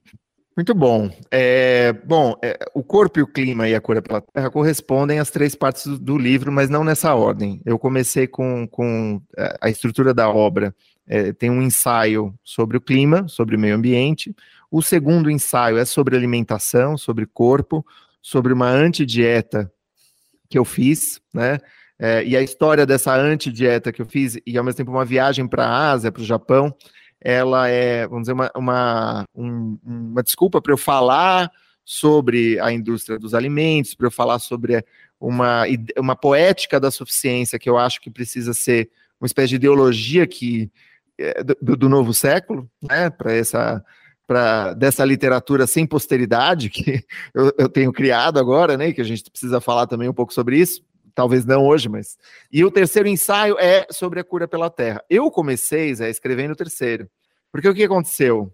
Muito 0.55 0.75
bom. 0.75 1.11
É, 1.31 1.95
bom, 2.05 2.35
é, 2.43 2.59
o 2.75 2.83
corpo 2.83 3.19
e 3.19 3.23
o 3.23 3.27
clima 3.27 3.67
e 3.69 3.75
a 3.75 3.81
cura 3.81 4.03
pela 4.03 4.21
terra 4.21 4.51
correspondem 4.51 5.19
às 5.19 5.31
três 5.31 5.55
partes 5.55 5.87
do, 5.87 5.99
do 5.99 6.19
livro, 6.19 6.53
mas 6.53 6.69
não 6.69 6.85
nessa 6.85 7.15
ordem. 7.15 7.61
Eu 7.65 7.79
comecei 7.79 8.27
com, 8.27 8.69
com 8.69 9.21
é, 9.37 9.57
a 9.63 9.71
estrutura 9.71 10.13
da 10.13 10.29
obra. 10.29 10.75
É, 11.07 11.33
tem 11.33 11.51
um 11.51 11.63
ensaio 11.63 12.35
sobre 12.45 12.77
o 12.77 12.81
clima, 12.81 13.27
sobre 13.29 13.57
o 13.57 13.59
meio 13.59 13.75
ambiente. 13.75 14.35
O 14.71 14.83
segundo 14.83 15.31
ensaio 15.31 15.79
é 15.79 15.87
sobre 15.87 16.17
alimentação, 16.17 16.99
sobre 16.99 17.25
corpo, 17.27 17.85
sobre 18.21 18.53
uma 18.53 18.69
antidieta 18.69 19.73
que 20.51 20.59
eu 20.59 20.65
fiz, 20.67 21.19
né? 21.33 21.59
É, 21.99 22.25
e 22.25 22.37
a 22.37 22.43
história 22.43 22.85
dessa 22.85 23.15
antidieta 23.15 23.93
que 23.93 24.03
eu 24.03 24.07
fiz, 24.07 24.37
e 24.47 24.59
ao 24.59 24.65
mesmo 24.65 24.77
tempo 24.77 24.91
uma 24.91 25.05
viagem 25.05 25.47
para 25.47 25.65
a 25.65 25.93
Ásia, 25.93 26.11
para 26.11 26.23
o 26.23 26.27
Japão, 26.27 26.75
ela 27.25 27.69
é, 27.69 28.07
vamos 28.07 28.23
dizer, 28.23 28.33
uma, 28.33 28.51
uma, 28.55 29.25
um, 29.35 29.79
uma 29.85 30.23
desculpa 30.23 30.61
para 30.61 30.73
eu 30.73 30.79
falar 30.79 31.51
sobre 31.85 32.59
a 32.61 32.73
indústria 32.73 33.19
dos 33.19 33.35
alimentos, 33.35 33.95
para 33.95 34.07
eu 34.07 34.11
falar 34.11 34.39
sobre 34.39 34.85
uma, 35.21 35.65
uma 35.99 36.17
poética 36.17 36.81
da 36.81 36.91
suficiência 36.91 37.59
que 37.59 37.71
eu 37.71 37.79
acho 37.79 38.01
que 38.01 38.11
precisa 38.11 38.53
ser 38.53 38.91
uma 39.21 39.27
espécie 39.27 39.51
de 39.51 39.57
ideologia 39.57 40.27
que 40.27 40.71
é, 41.19 41.43
do, 41.45 41.77
do 41.77 41.89
novo 41.89 42.13
século, 42.13 42.69
né, 42.83 43.11
para 43.11 43.33
essa 43.33 43.85
para 44.25 44.73
dessa 44.75 45.05
literatura 45.05 45.67
sem 45.67 45.85
posteridade 45.85 46.71
que 46.71 47.05
eu, 47.35 47.53
eu 47.59 47.69
tenho 47.69 47.93
criado 47.93 48.39
agora, 48.39 48.77
né, 48.77 48.93
que 48.93 49.01
a 49.01 49.05
gente 49.05 49.31
precisa 49.31 49.61
falar 49.61 49.87
também 49.87 50.09
um 50.09 50.15
pouco 50.15 50.33
sobre 50.33 50.59
isso 50.59 50.83
talvez 51.15 51.45
não 51.45 51.67
hoje, 51.67 51.89
mas. 51.89 52.19
E 52.51 52.65
o 52.65 52.71
terceiro 52.71 53.09
ensaio 53.09 53.57
é 53.59 53.87
sobre 53.91 54.21
a 54.21 54.25
cura 54.25 54.49
pela 54.49 54.71
terra. 54.71 55.03
Eu 55.09 55.31
comecei, 55.31 55.95
Zé, 55.95 56.11
escrevendo 56.11 56.53
o 56.53 56.57
terceiro. 56.57 57.09
Porque 57.51 57.69
o 57.69 57.75
que 57.75 57.85
aconteceu? 57.85 58.53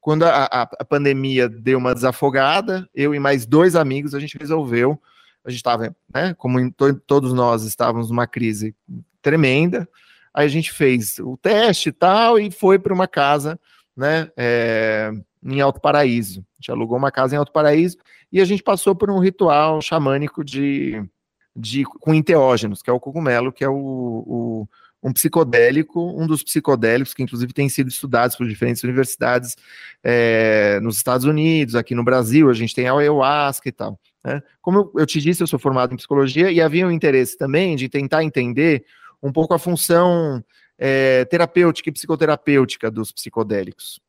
Quando 0.00 0.24
a, 0.24 0.44
a, 0.44 0.62
a 0.62 0.84
pandemia 0.84 1.48
deu 1.48 1.78
uma 1.78 1.94
desafogada, 1.94 2.88
eu 2.94 3.14
e 3.14 3.18
mais 3.18 3.46
dois 3.46 3.76
amigos, 3.76 4.14
a 4.14 4.20
gente 4.20 4.38
resolveu. 4.38 5.00
A 5.44 5.50
gente 5.50 5.58
estava, 5.58 5.94
né? 6.12 6.34
Como 6.34 6.70
to, 6.72 6.94
todos 7.06 7.32
nós 7.32 7.64
estávamos 7.64 8.10
numa 8.10 8.26
crise 8.26 8.74
tremenda. 9.22 9.88
Aí 10.32 10.46
a 10.46 10.48
gente 10.48 10.72
fez 10.72 11.18
o 11.18 11.36
teste 11.36 11.90
e 11.90 11.92
tal, 11.92 12.38
e 12.38 12.50
foi 12.50 12.78
para 12.78 12.94
uma 12.94 13.08
casa, 13.08 13.58
né? 13.96 14.30
É, 14.36 15.12
em 15.42 15.60
Alto 15.60 15.80
Paraíso. 15.80 16.40
A 16.40 16.60
gente 16.60 16.70
alugou 16.70 16.96
uma 16.96 17.10
casa 17.10 17.34
em 17.34 17.38
Alto 17.38 17.52
Paraíso 17.52 17.96
e 18.32 18.40
a 18.40 18.44
gente 18.44 18.62
passou 18.62 18.94
por 18.94 19.10
um 19.10 19.18
ritual 19.18 19.80
xamânico 19.80 20.44
de 20.44 21.02
de, 21.54 21.84
com 21.84 22.14
enteógenos, 22.14 22.82
que 22.82 22.90
é 22.90 22.92
o 22.92 23.00
cogumelo, 23.00 23.52
que 23.52 23.64
é 23.64 23.68
o, 23.68 23.74
o, 23.74 24.68
um 25.02 25.12
psicodélico, 25.12 26.00
um 26.00 26.26
dos 26.26 26.42
psicodélicos 26.42 27.14
que 27.14 27.22
inclusive 27.22 27.52
tem 27.52 27.68
sido 27.68 27.88
estudados 27.88 28.36
por 28.36 28.46
diferentes 28.46 28.82
universidades 28.82 29.56
é, 30.02 30.78
nos 30.80 30.96
Estados 30.96 31.26
Unidos, 31.26 31.74
aqui 31.74 31.94
no 31.94 32.04
Brasil, 32.04 32.50
a 32.50 32.54
gente 32.54 32.74
tem 32.74 32.88
a 32.88 32.94
ayahuasca 32.94 33.68
e 33.68 33.72
tal. 33.72 33.98
Né? 34.24 34.42
Como 34.60 34.90
eu, 34.96 35.06
te 35.06 35.20
disse, 35.20 35.42
eu 35.42 35.46
sou 35.46 35.58
formado 35.58 35.92
em 35.92 35.96
psicologia 35.96 36.50
e 36.50 36.60
havia 36.60 36.86
um 36.86 36.90
interesse 36.90 37.36
também 37.36 37.76
de 37.76 37.88
tentar 37.88 38.22
entender 38.22 38.84
um 39.22 39.32
pouco 39.32 39.54
a 39.54 39.58
função 39.58 40.44
é, 40.78 41.24
terapêutica 41.26 41.88
e 41.88 41.92
psicoterapêutica 41.92 42.90
dos 42.90 43.12
psicodélicos 43.12 44.00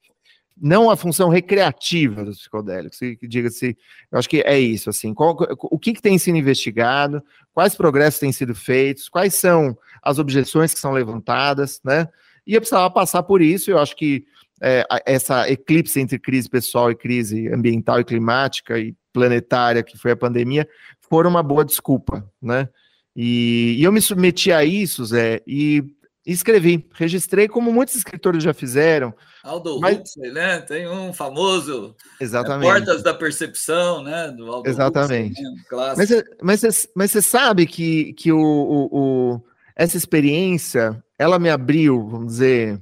não 0.62 0.92
a 0.92 0.96
função 0.96 1.30
recreativa 1.30 2.24
dos 2.24 2.38
psicodélicos, 2.38 3.00
diga-se, 3.24 3.76
eu 4.12 4.20
acho 4.20 4.30
que 4.30 4.42
é 4.42 4.60
isso, 4.60 4.92
assim, 4.92 5.12
qual, 5.12 5.36
o 5.60 5.80
que, 5.80 5.94
que, 5.94 6.02
tem 6.02 6.18
sido 6.20 6.38
investigado, 6.38 7.24
quais 7.52 7.74
progressos 7.74 8.20
têm 8.20 8.32
sido 8.32 8.54
feitos, 8.54 9.10
quais 9.10 9.34
são 9.34 9.76
as 10.04 10.20
objeções 10.20 10.72
que 10.72 10.80
são 10.80 10.92
levantadas, 10.92 11.82
né, 11.84 12.08
e 12.46 12.54
eu 12.54 12.62
precisava 12.62 12.90
passar 12.92 13.24
por 13.24 13.42
isso, 13.42 13.72
eu 13.72 13.80
acho 13.80 13.96
que 13.96 14.24
é, 14.62 14.86
essa 15.06 15.50
eclipse 15.50 16.00
entre 16.00 16.20
crise 16.20 16.48
pessoal 16.48 16.92
e 16.92 16.96
crise 16.96 17.48
ambiental 17.48 18.00
e 18.00 18.06
climática 18.06 18.78
e 18.78 18.96
planetária, 19.12 19.82
que 19.82 19.98
foi 19.98 20.12
a 20.12 20.16
pandemia, 20.16 20.70
foram 21.10 21.32
uma 21.32 21.42
boa 21.42 21.66
desculpa, 21.66 22.24
né, 22.40 22.70
e, 23.16 23.78
e 23.80 23.84
eu 23.84 23.92
me 23.92 24.00
submeti 24.00 24.52
a 24.52 24.64
isso, 24.64 25.04
Zé, 25.06 25.42
e 25.48 25.84
escrevi. 26.26 26.88
Registrei 26.94 27.48
como 27.48 27.72
muitos 27.72 27.96
escritores 27.96 28.44
já 28.44 28.54
fizeram. 28.54 29.14
Aldo 29.44 29.80
mas... 29.80 30.00
Huxley, 30.00 30.32
né? 30.32 30.60
Tem 30.62 30.88
um 30.88 31.14
famoso 31.14 31.96
é, 32.20 32.24
Exatamente. 32.24 32.70
É, 32.70 32.74
Portas 32.74 33.04
da 33.04 33.14
Percepção, 33.14 34.04
né? 34.04 34.32
Do 34.32 34.52
Aldo 34.52 34.70
Exatamente. 34.70 35.42
Huxley, 35.42 35.80
né? 35.80 35.94
Mas, 35.98 36.10
mas, 36.42 36.88
mas 36.96 37.12
você 37.12 37.22
sabe 37.22 37.66
que, 37.66 38.14
que 38.14 38.32
o, 38.32 38.40
o, 38.40 38.90
o, 38.92 39.42
essa 39.76 39.98
experiência, 39.98 41.04
ela 41.18 41.40
me 41.40 41.50
abriu, 41.50 42.08
vamos 42.08 42.28
dizer, 42.28 42.80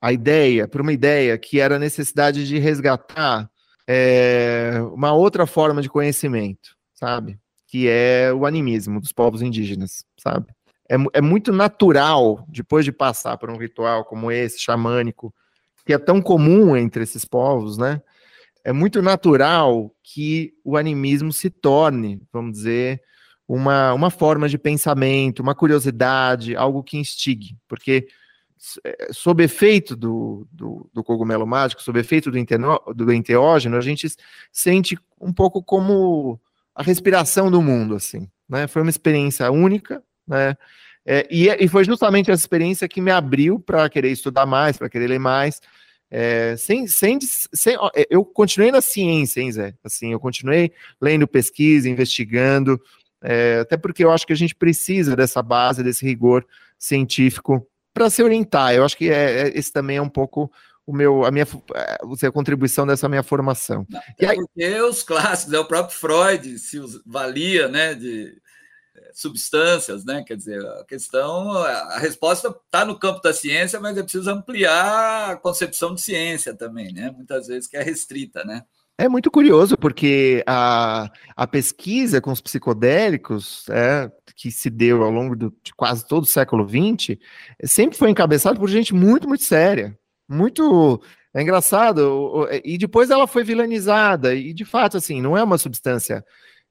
a 0.00 0.12
ideia, 0.12 0.68
para 0.68 0.82
uma 0.82 0.92
ideia 0.92 1.36
que 1.36 1.58
era 1.58 1.76
a 1.76 1.80
necessidade 1.80 2.46
de 2.46 2.58
resgatar 2.58 3.50
é, 3.88 4.74
uma 4.92 5.12
outra 5.12 5.46
forma 5.46 5.80
de 5.80 5.88
conhecimento, 5.88 6.76
sabe? 6.94 7.38
Que 7.66 7.88
é 7.88 8.32
o 8.32 8.46
animismo 8.46 9.00
dos 9.00 9.12
povos 9.12 9.42
indígenas, 9.42 10.04
sabe? 10.18 10.55
É, 10.88 10.96
é 11.14 11.20
muito 11.20 11.52
natural, 11.52 12.44
depois 12.48 12.84
de 12.84 12.92
passar 12.92 13.36
por 13.36 13.50
um 13.50 13.56
ritual 13.56 14.04
como 14.04 14.30
esse, 14.30 14.60
xamânico, 14.60 15.34
que 15.84 15.92
é 15.92 15.98
tão 15.98 16.20
comum 16.20 16.76
entre 16.76 17.02
esses 17.02 17.24
povos, 17.24 17.76
né? 17.76 18.00
É 18.64 18.72
muito 18.72 19.00
natural 19.00 19.94
que 20.02 20.52
o 20.64 20.76
animismo 20.76 21.32
se 21.32 21.48
torne, 21.48 22.20
vamos 22.32 22.52
dizer, 22.52 23.00
uma, 23.46 23.92
uma 23.94 24.10
forma 24.10 24.48
de 24.48 24.58
pensamento, 24.58 25.40
uma 25.40 25.54
curiosidade, 25.54 26.56
algo 26.56 26.82
que 26.82 26.98
instigue, 26.98 27.56
porque 27.68 28.08
é, 28.84 29.12
sob 29.12 29.44
efeito 29.44 29.94
do, 29.94 30.48
do, 30.50 30.90
do, 30.92 31.04
cogumelo 31.04 31.46
mágico, 31.46 31.82
sob 31.82 32.00
efeito 32.00 32.30
do, 32.30 32.38
inteno, 32.38 32.80
do 32.94 33.12
enteógeno, 33.12 33.76
a 33.76 33.80
gente 33.80 34.08
sente 34.50 34.98
um 35.20 35.32
pouco 35.32 35.62
como 35.62 36.40
a 36.74 36.82
respiração 36.82 37.50
do 37.50 37.62
mundo, 37.62 37.94
assim, 37.94 38.28
né? 38.48 38.66
Foi 38.66 38.82
uma 38.82 38.90
experiência 38.90 39.50
única, 39.50 40.02
né? 40.26 40.56
É, 41.08 41.26
e, 41.30 41.48
e, 41.48 41.68
foi 41.68 41.84
justamente 41.84 42.32
essa 42.32 42.42
experiência 42.42 42.88
que 42.88 43.00
me 43.00 43.12
abriu 43.12 43.60
para 43.60 43.88
querer 43.88 44.10
estudar 44.10 44.44
mais, 44.44 44.76
para 44.76 44.88
querer 44.88 45.06
ler 45.06 45.20
mais. 45.20 45.60
É, 46.10 46.56
sem, 46.56 46.86
sem, 46.88 47.18
sem, 47.20 47.76
é, 47.94 48.06
eu 48.10 48.24
continuei 48.24 48.72
na 48.72 48.80
ciência, 48.80 49.40
hein, 49.40 49.52
Zé? 49.52 49.74
Assim, 49.84 50.12
eu 50.12 50.18
continuei 50.18 50.72
lendo 51.00 51.28
pesquisa, 51.28 51.88
investigando, 51.88 52.80
é, 53.22 53.60
até 53.60 53.76
porque 53.76 54.04
eu 54.04 54.10
acho 54.10 54.26
que 54.26 54.32
a 54.32 54.36
gente 54.36 54.54
precisa 54.54 55.14
dessa 55.14 55.42
base, 55.42 55.82
desse 55.82 56.04
rigor 56.04 56.44
científico 56.78 57.66
para 57.94 58.10
se 58.10 58.22
orientar. 58.22 58.74
Eu 58.74 58.84
acho 58.84 58.96
que 58.96 59.08
é, 59.08 59.48
é, 59.48 59.58
esse 59.58 59.72
também 59.72 59.96
é 59.96 60.02
um 60.02 60.08
pouco 60.08 60.50
o 60.86 60.92
meu, 60.92 61.24
a 61.24 61.30
minha 61.30 61.46
a 61.74 62.32
contribuição 62.32 62.86
dessa 62.86 63.08
minha 63.08 63.22
formação. 63.22 63.86
Não, 63.88 64.00
e 64.20 64.26
aí, 64.26 64.36
porque 64.36 64.80
os 64.82 65.02
clássicos, 65.02 65.52
é 65.54 65.58
o 65.58 65.64
próprio 65.64 65.98
Freud 65.98 66.58
se 66.58 66.80
valia, 67.04 67.68
né, 67.68 67.94
de 67.94 68.28
é, 68.28 68.45
substâncias, 69.12 70.04
né? 70.04 70.22
Quer 70.26 70.36
dizer, 70.36 70.64
a 70.64 70.84
questão, 70.84 71.52
a 71.52 71.98
resposta 71.98 72.48
está 72.48 72.84
no 72.84 72.98
campo 72.98 73.20
da 73.20 73.32
ciência, 73.32 73.80
mas 73.80 73.96
é 73.96 74.02
preciso 74.02 74.30
ampliar 74.30 75.30
a 75.30 75.36
concepção 75.36 75.94
de 75.94 76.02
ciência 76.02 76.54
também, 76.54 76.92
né? 76.92 77.10
Muitas 77.10 77.46
vezes 77.46 77.68
que 77.68 77.76
é 77.76 77.82
restrita, 77.82 78.44
né? 78.44 78.62
É 78.98 79.08
muito 79.10 79.30
curioso, 79.30 79.76
porque 79.76 80.42
a, 80.46 81.10
a 81.36 81.46
pesquisa 81.46 82.18
com 82.18 82.32
os 82.32 82.40
psicodélicos, 82.40 83.66
é, 83.68 84.10
que 84.34 84.50
se 84.50 84.70
deu 84.70 85.02
ao 85.02 85.10
longo 85.10 85.36
do, 85.36 85.54
de 85.62 85.74
quase 85.74 86.06
todo 86.06 86.22
o 86.22 86.26
século 86.26 86.66
XX, 86.66 87.18
sempre 87.64 87.98
foi 87.98 88.08
encabeçada 88.08 88.58
por 88.58 88.68
gente 88.68 88.94
muito, 88.94 89.28
muito 89.28 89.44
séria. 89.44 89.98
Muito. 90.26 91.02
É 91.34 91.42
engraçado. 91.42 92.48
E 92.64 92.78
depois 92.78 93.10
ela 93.10 93.26
foi 93.26 93.44
vilanizada. 93.44 94.34
E, 94.34 94.54
de 94.54 94.64
fato, 94.64 94.96
assim, 94.96 95.20
não 95.20 95.36
é 95.36 95.42
uma 95.44 95.58
substância 95.58 96.24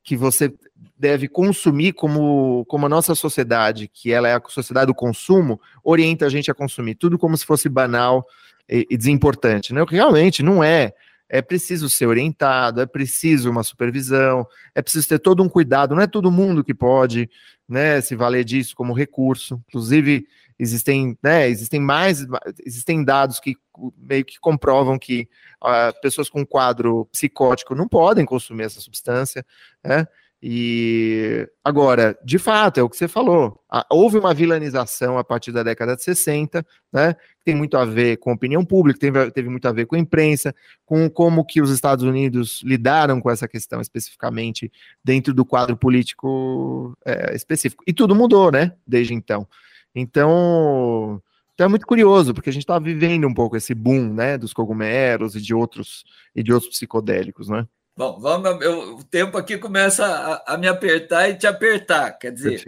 que 0.06 0.16
você 0.16 0.54
deve 0.98 1.28
consumir 1.28 1.94
como, 1.94 2.64
como 2.66 2.86
a 2.86 2.90
nossa 2.90 3.16
sociedade, 3.16 3.90
que 3.92 4.14
ela 4.14 4.30
é 4.30 4.36
a 4.36 4.42
sociedade 4.48 4.86
do 4.86 4.96
consumo, 4.96 5.60
orienta 5.84 6.28
a 6.28 6.30
gente 6.30 6.50
a 6.52 6.54
consumir 6.54 6.96
tudo 6.96 7.18
como 7.18 7.36
se 7.36 7.44
fosse 7.46 7.68
banal 7.68 8.26
e, 8.70 8.86
e 8.90 8.96
desimportante. 8.96 9.74
Né? 9.74 9.84
Realmente 9.90 10.44
não 10.44 10.64
é 10.64 10.94
é 11.30 11.42
preciso 11.42 11.90
ser 11.90 12.06
orientado, 12.06 12.82
é 12.82 12.86
preciso 12.86 13.50
uma 13.50 13.64
supervisão, 13.64 14.48
é 14.74 14.82
preciso 14.82 15.08
ter 15.08 15.20
todo 15.20 15.42
um 15.44 15.50
cuidado. 15.50 15.96
Não 15.96 16.02
é 16.02 16.08
todo 16.08 16.32
mundo 16.32 16.64
que 16.64 16.74
pode, 16.74 17.30
né, 17.68 18.00
se 18.02 18.16
valer 18.16 18.44
disso 18.44 18.76
como 18.76 18.94
recurso. 18.94 19.62
Inclusive 19.68 20.28
existem, 20.58 21.18
né, 21.22 21.50
existem 21.50 21.80
mais, 21.80 22.26
existem 22.66 23.04
dados 23.04 23.40
que 23.40 23.56
meio 23.98 24.24
que 24.24 24.40
comprovam 24.40 24.98
que 24.98 25.28
uh, 25.64 26.00
pessoas 26.02 26.30
com 26.30 26.46
quadro 26.46 27.06
psicótico 27.12 27.76
não 27.76 27.88
podem 27.88 28.26
consumir 28.26 28.64
essa 28.64 28.80
substância, 28.80 29.46
né? 29.84 30.08
E 30.48 31.50
agora, 31.64 32.16
de 32.24 32.38
fato, 32.38 32.80
é 32.80 32.84
o 32.84 32.88
que 32.88 32.96
você 32.96 33.08
falou. 33.08 33.60
Houve 33.90 34.20
uma 34.20 34.32
vilanização 34.32 35.18
a 35.18 35.24
partir 35.24 35.52
da 35.52 35.64
década 35.64 35.96
de 35.96 36.04
60, 36.04 36.64
né? 36.94 37.16
Tem 37.44 37.56
muito 37.56 37.76
a 37.76 37.84
ver 37.84 38.18
com 38.18 38.32
opinião 38.32 38.64
pública, 38.64 39.00
teve, 39.00 39.32
teve 39.32 39.50
muito 39.50 39.68
a 39.68 39.72
ver 39.72 39.88
com 39.88 39.96
a 39.96 40.00
imprensa, 40.00 40.54
com 40.86 41.10
como 41.10 41.44
que 41.44 41.64
os 41.64 41.72
Estados 41.72 42.06
Unidos 42.06 42.62
lidaram 42.64 43.20
com 43.20 43.32
essa 43.32 43.48
questão 43.48 43.82
especificamente 43.82 44.72
dentro 45.04 45.34
do 45.34 45.44
quadro 45.44 45.76
político 45.76 46.96
é, 47.04 47.36
específico. 47.36 47.84
E 47.88 47.92
tudo 47.92 48.14
mudou, 48.14 48.52
né? 48.52 48.72
Desde 48.86 49.16
então. 49.16 49.48
Então, 49.96 51.20
então 51.56 51.66
é 51.66 51.70
muito 51.70 51.88
curioso, 51.88 52.36
porque 52.36 52.52
a 52.52 52.54
gente 52.54 52.62
está 52.62 52.78
vivendo 52.78 53.28
um 53.28 53.34
pouco 53.34 53.58
esse 53.58 53.74
boom, 53.74 54.14
né? 54.14 54.38
Dos 54.38 54.54
cogumelos 54.54 55.36
e 55.36 55.42
de 55.42 55.56
outros 55.56 56.06
e 56.36 56.44
de 56.44 56.54
outros 56.54 56.70
psicodélicos, 56.70 57.50
né? 57.50 57.68
Bom, 57.98 58.20
vamos, 58.20 58.62
eu, 58.62 58.98
o 58.98 59.04
tempo 59.06 59.38
aqui 59.38 59.58
começa 59.58 60.06
a, 60.06 60.56
a, 60.56 60.58
me 60.58 60.68
apertar 60.68 61.30
e 61.30 61.38
te 61.38 61.48
apertar, 61.48 62.12
quer 62.20 62.34
dizer, 62.34 62.66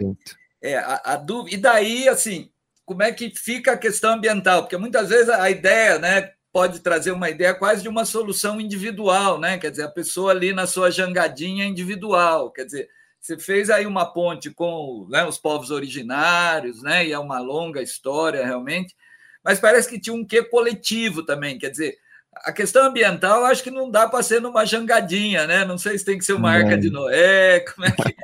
é, 0.62 0.78
a, 0.78 1.02
a 1.04 1.16
dúvida, 1.16 1.54
e 1.54 1.60
daí, 1.60 2.08
assim, 2.08 2.50
como 2.86 3.02
é 3.02 3.12
que 3.12 3.30
fica 3.36 3.72
a 3.72 3.76
questão 3.76 4.14
ambiental? 4.14 4.62
Porque 4.62 4.78
muitas 4.78 5.10
vezes 5.10 5.28
a 5.28 5.50
ideia, 5.50 5.98
né, 5.98 6.32
pode 6.50 6.80
trazer 6.80 7.10
uma 7.10 7.28
ideia 7.28 7.52
quase 7.54 7.82
de 7.82 7.90
uma 7.90 8.06
solução 8.06 8.58
individual, 8.58 9.38
né, 9.38 9.58
quer 9.58 9.70
dizer, 9.70 9.82
a 9.82 9.90
pessoa 9.90 10.30
ali 10.30 10.54
na 10.54 10.66
sua 10.66 10.90
jangadinha 10.90 11.66
individual, 11.66 12.50
quer 12.50 12.64
dizer, 12.64 12.88
você 13.20 13.38
fez 13.38 13.68
aí 13.68 13.84
uma 13.84 14.10
ponte 14.10 14.50
com 14.50 15.06
né, 15.10 15.26
os 15.26 15.36
povos 15.36 15.70
originários, 15.70 16.82
né, 16.82 17.06
e 17.06 17.12
é 17.12 17.18
uma 17.18 17.38
longa 17.38 17.82
história 17.82 18.46
realmente, 18.46 18.96
mas 19.44 19.60
parece 19.60 19.90
que 19.90 20.00
tinha 20.00 20.14
um 20.14 20.24
quê 20.24 20.42
coletivo 20.42 21.22
também, 21.22 21.58
quer 21.58 21.68
dizer, 21.68 21.98
a 22.44 22.52
questão 22.52 22.86
ambiental, 22.86 23.44
acho 23.44 23.62
que 23.62 23.70
não 23.70 23.90
dá 23.90 24.08
para 24.08 24.22
ser 24.22 24.40
numa 24.40 24.64
jangadinha, 24.64 25.46
né? 25.46 25.64
Não 25.64 25.78
sei 25.78 25.98
se 25.98 26.04
tem 26.04 26.18
que 26.18 26.24
ser 26.24 26.34
uma 26.34 26.50
arca 26.50 26.76
de 26.76 26.90
Noé. 26.90 27.60
Como 27.74 27.86
é 27.86 27.90
que, 27.90 28.16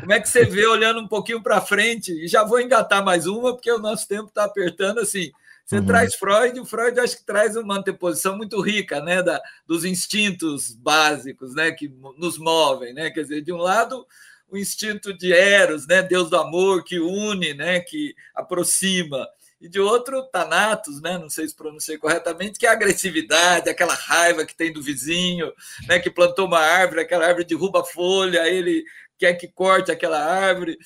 como 0.00 0.12
é 0.12 0.20
que 0.20 0.28
você 0.28 0.44
vê 0.44 0.66
olhando 0.66 1.00
um 1.00 1.08
pouquinho 1.08 1.42
para 1.42 1.60
frente? 1.60 2.12
E 2.12 2.28
já 2.28 2.44
vou 2.44 2.60
engatar 2.60 3.04
mais 3.04 3.26
uma, 3.26 3.52
porque 3.52 3.70
o 3.70 3.78
nosso 3.78 4.06
tempo 4.06 4.28
está 4.28 4.44
apertando 4.44 5.00
assim. 5.00 5.32
Você 5.64 5.78
uhum. 5.78 5.86
traz 5.86 6.14
Freud, 6.14 6.60
o 6.60 6.64
Freud 6.64 6.98
acho 7.00 7.18
que 7.18 7.26
traz 7.26 7.56
uma 7.56 7.76
anteposição 7.76 8.36
muito 8.36 8.60
rica, 8.60 9.00
né, 9.00 9.20
da, 9.20 9.42
dos 9.66 9.84
instintos 9.84 10.72
básicos, 10.72 11.54
né, 11.56 11.72
que 11.72 11.92
nos 12.16 12.38
movem, 12.38 12.94
né? 12.94 13.10
Quer 13.10 13.22
dizer, 13.22 13.40
de 13.42 13.52
um 13.52 13.56
lado, 13.56 14.06
o 14.48 14.56
instinto 14.56 15.12
de 15.12 15.32
Eros, 15.32 15.86
né, 15.86 16.02
Deus 16.02 16.30
do 16.30 16.36
amor 16.36 16.84
que 16.84 17.00
une, 17.00 17.52
né, 17.52 17.80
que 17.80 18.14
aproxima 18.34 19.26
e 19.60 19.68
de 19.68 19.80
outro, 19.80 20.22
Thanatos, 20.24 21.00
né? 21.00 21.18
não 21.18 21.30
sei 21.30 21.48
se 21.48 21.56
pronunciei 21.56 21.98
corretamente, 21.98 22.58
que 22.58 22.66
é 22.66 22.68
a 22.68 22.72
agressividade, 22.72 23.68
aquela 23.68 23.94
raiva 23.94 24.44
que 24.44 24.54
tem 24.54 24.72
do 24.72 24.82
vizinho, 24.82 25.52
né? 25.88 25.98
que 25.98 26.10
plantou 26.10 26.46
uma 26.46 26.60
árvore, 26.60 27.00
aquela 27.00 27.26
árvore 27.26 27.46
derruba 27.46 27.80
a 27.80 27.84
folha, 27.84 28.42
aí 28.42 28.56
ele 28.56 28.84
quer 29.18 29.34
que 29.34 29.48
corte 29.48 29.90
aquela 29.90 30.22
árvore. 30.22 30.76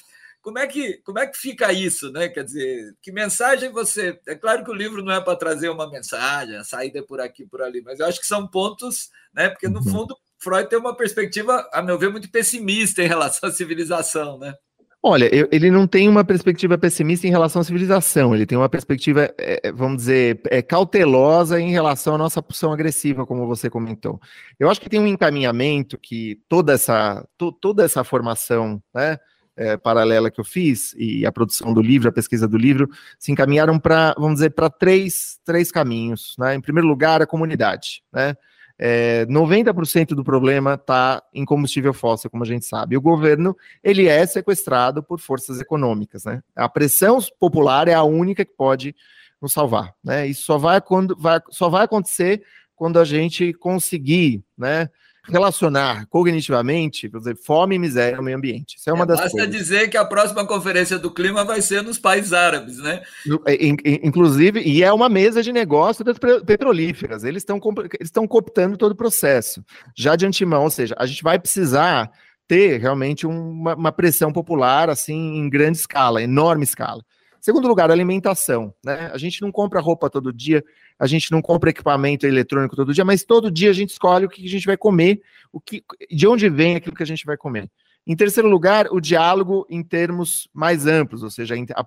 Como 0.41 0.59
é 0.59 0.67
que, 0.67 0.99
como 0.99 1.19
é 1.19 1.27
que 1.27 1.37
fica 1.37 1.71
isso, 1.73 2.11
né? 2.11 2.27
Quer 2.29 2.45
dizer, 2.45 2.97
que 3.03 3.13
mensagem 3.13 3.71
você. 3.71 4.19
É 4.27 4.35
claro 4.35 4.65
que 4.65 4.71
o 4.71 4.75
livro 4.75 5.03
não 5.03 5.13
é 5.13 5.21
para 5.21 5.37
trazer 5.37 5.69
uma 5.69 5.91
mensagem, 5.91 6.57
a 6.57 6.65
saída 6.65 7.01
é 7.01 7.03
por 7.03 7.21
aqui, 7.21 7.45
por 7.45 7.61
ali, 7.61 7.83
mas 7.83 8.01
eu 8.01 8.07
acho 8.07 8.19
que 8.19 8.27
são 8.27 8.49
pontos, 8.49 9.11
né? 9.35 9.51
Porque 9.51 9.69
no 9.69 9.81
uhum. 9.81 9.93
fundo 9.93 10.17
Freud 10.39 10.71
tem 10.71 10.79
uma 10.79 10.97
perspectiva, 10.97 11.69
a 11.71 11.83
meu 11.83 11.99
ver, 11.99 12.11
muito 12.11 12.31
pessimista 12.31 13.03
em 13.03 13.07
relação 13.07 13.51
à 13.51 13.53
civilização, 13.53 14.39
né? 14.39 14.55
Olha, 15.03 15.31
ele 15.51 15.71
não 15.71 15.87
tem 15.87 16.11
uma 16.11 16.23
perspectiva 16.23 16.77
pessimista 16.77 17.27
em 17.27 17.31
relação 17.31 17.63
à 17.63 17.65
civilização, 17.65 18.35
ele 18.35 18.45
tem 18.45 18.59
uma 18.59 18.69
perspectiva, 18.69 19.33
é, 19.39 19.69
é, 19.69 19.73
vamos 19.73 19.99
dizer, 19.99 20.43
é, 20.51 20.61
cautelosa 20.61 21.59
em 21.59 21.71
relação 21.71 22.17
à 22.17 22.19
nossa 22.19 22.43
pulsão 22.43 22.71
agressiva, 22.71 23.25
como 23.25 23.47
você 23.47 23.71
comentou. 23.71 24.21
Eu 24.59 24.69
acho 24.69 24.79
que 24.79 24.91
tem 24.91 25.01
um 25.01 25.07
encaminhamento 25.07 25.97
que 25.97 26.39
toda 26.51 26.75
essa, 26.75 27.27
to, 27.39 27.51
toda 27.51 27.83
essa 27.83 28.05
formação 28.05 28.83
né, 28.95 29.19
é, 29.57 29.75
paralela 29.79 30.31
que 30.31 30.39
eu 30.39 30.45
fiz, 30.45 30.95
e 30.99 31.25
a 31.25 31.33
produção 31.33 31.73
do 31.73 31.81
livro, 31.81 32.11
a 32.11 32.13
pesquisa 32.13 32.47
do 32.47 32.59
livro, 32.59 32.87
se 33.19 33.33
encaminharam 33.33 33.79
para, 33.79 34.15
vamos 34.19 34.35
dizer, 34.35 34.51
para 34.51 34.69
três, 34.69 35.41
três 35.47 35.73
caminhos. 35.73 36.35
Né? 36.39 36.57
Em 36.57 36.61
primeiro 36.61 36.87
lugar, 36.87 37.23
a 37.23 37.27
comunidade. 37.27 38.03
Né? 38.13 38.35
É, 38.83 39.27
90% 39.27 40.14
do 40.14 40.25
problema 40.25 40.73
está 40.73 41.23
em 41.35 41.45
combustível 41.45 41.93
fóssil, 41.93 42.31
como 42.31 42.45
a 42.45 42.47
gente 42.47 42.64
sabe. 42.64 42.97
O 42.97 43.01
governo 43.01 43.55
ele 43.85 44.09
é 44.09 44.25
sequestrado 44.25 45.03
por 45.03 45.21
forças 45.21 45.61
econômicas. 45.61 46.25
Né? 46.25 46.43
A 46.57 46.66
pressão 46.66 47.19
popular 47.38 47.88
é 47.88 47.93
a 47.93 48.03
única 48.03 48.43
que 48.43 48.55
pode 48.57 48.97
nos 49.38 49.53
salvar. 49.53 49.95
Né? 50.03 50.29
Isso 50.29 50.45
só 50.45 50.57
vai, 50.57 50.81
quando, 50.81 51.14
vai, 51.14 51.40
só 51.51 51.69
vai 51.69 51.85
acontecer 51.85 52.43
quando 52.75 52.99
a 52.99 53.05
gente 53.05 53.53
conseguir 53.53 54.43
né, 54.57 54.88
relacionar 55.31 56.07
cognitivamente, 56.07 57.09
por 57.09 57.21
exemplo, 57.21 57.43
fome 57.45 57.77
e 57.77 57.79
miséria 57.79 58.16
no 58.16 58.23
meio 58.23 58.37
ambiente. 58.37 58.77
Isso 58.77 58.90
é 58.90 58.93
uma 58.93 59.05
é, 59.05 59.07
das 59.07 59.21
basta 59.21 59.37
coisas. 59.38 59.51
dizer 59.51 59.88
que 59.88 59.97
a 59.97 60.05
próxima 60.05 60.47
conferência 60.47 60.99
do 60.99 61.11
clima 61.11 61.45
vai 61.45 61.61
ser 61.62 61.83
nos 61.83 61.99
países 61.99 62.33
árabes, 62.33 62.79
né? 62.79 63.03
É, 63.47 63.64
inclusive, 64.07 64.61
e 64.61 64.83
é 64.83 64.93
uma 64.93 65.09
mesa 65.09 65.43
de 65.43 65.53
negócio 65.53 66.05
das 66.05 66.19
petrolíferas. 66.19 67.25
Eles 67.25 67.43
estão 67.43 67.61
eles 67.95 68.09
estão 68.09 68.27
cooptando 68.27 68.77
todo 68.77 68.93
o 68.93 68.97
processo. 68.97 69.64
Já 69.97 70.16
de 70.16 70.27
antemão, 70.27 70.64
ou 70.64 70.71
seja, 70.71 70.95
a 70.99 71.07
gente 71.07 71.23
vai 71.23 71.38
precisar 71.38 72.11
ter 72.47 72.81
realmente 72.81 73.27
uma, 73.27 73.77
uma 73.77 73.93
pressão 73.93 74.33
popular 74.33 74.90
assim 74.90 75.37
em 75.37 75.49
grande 75.49 75.79
escala, 75.79 76.23
enorme 76.23 76.64
escala. 76.64 77.05
Segundo 77.40 77.66
lugar, 77.66 77.90
alimentação. 77.90 78.74
Né? 78.85 79.11
A 79.12 79.18
gente 79.18 79.40
não 79.40 79.50
compra 79.50 79.81
roupa 79.81 80.11
todo 80.11 80.33
dia, 80.33 80.62
a 80.98 81.07
gente 81.07 81.33
não 81.33 81.40
compra 81.40 81.70
equipamento 81.70 82.26
eletrônico 82.26 82.76
todo 82.76 82.92
dia, 82.92 83.05
mas 83.05 83.24
todo 83.24 83.50
dia 83.50 83.70
a 83.70 83.72
gente 83.72 83.90
escolhe 83.90 84.26
o 84.26 84.29
que 84.29 84.44
a 84.44 84.48
gente 84.48 84.66
vai 84.66 84.76
comer, 84.76 85.22
o 85.53 85.61
que, 85.61 85.83
de 86.11 86.26
onde 86.26 86.48
vem 86.48 86.76
aquilo 86.76 86.94
que 86.94 87.03
a 87.03 87.07
gente 87.07 87.24
vai 87.24 87.37
comer. 87.37 87.70
Em 88.07 88.16
terceiro 88.16 88.48
lugar, 88.48 88.88
o 88.90 89.00
diálogo 89.00 89.66
em 89.70 89.83
termos 89.83 90.48
mais 90.53 90.87
amplos, 90.87 91.22
ou 91.22 91.31
seja, 91.31 91.55
a, 91.74 91.85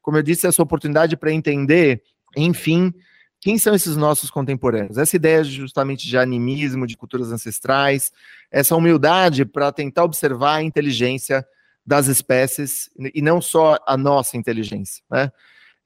como 0.00 0.16
eu 0.16 0.22
disse, 0.22 0.46
essa 0.46 0.62
oportunidade 0.62 1.16
para 1.16 1.32
entender, 1.32 2.02
enfim, 2.36 2.92
quem 3.40 3.58
são 3.58 3.74
esses 3.74 3.96
nossos 3.96 4.30
contemporâneos. 4.30 4.98
Essa 4.98 5.16
ideia 5.16 5.44
justamente 5.44 6.06
de 6.06 6.16
animismo, 6.16 6.86
de 6.86 6.96
culturas 6.96 7.30
ancestrais, 7.30 8.12
essa 8.50 8.74
humildade 8.74 9.44
para 9.44 9.70
tentar 9.72 10.04
observar 10.04 10.56
a 10.56 10.62
inteligência 10.62 11.46
das 11.86 12.08
espécies 12.08 12.90
e 13.14 13.22
não 13.22 13.40
só 13.40 13.78
a 13.86 13.96
nossa 13.96 14.36
inteligência, 14.36 15.04
né? 15.10 15.30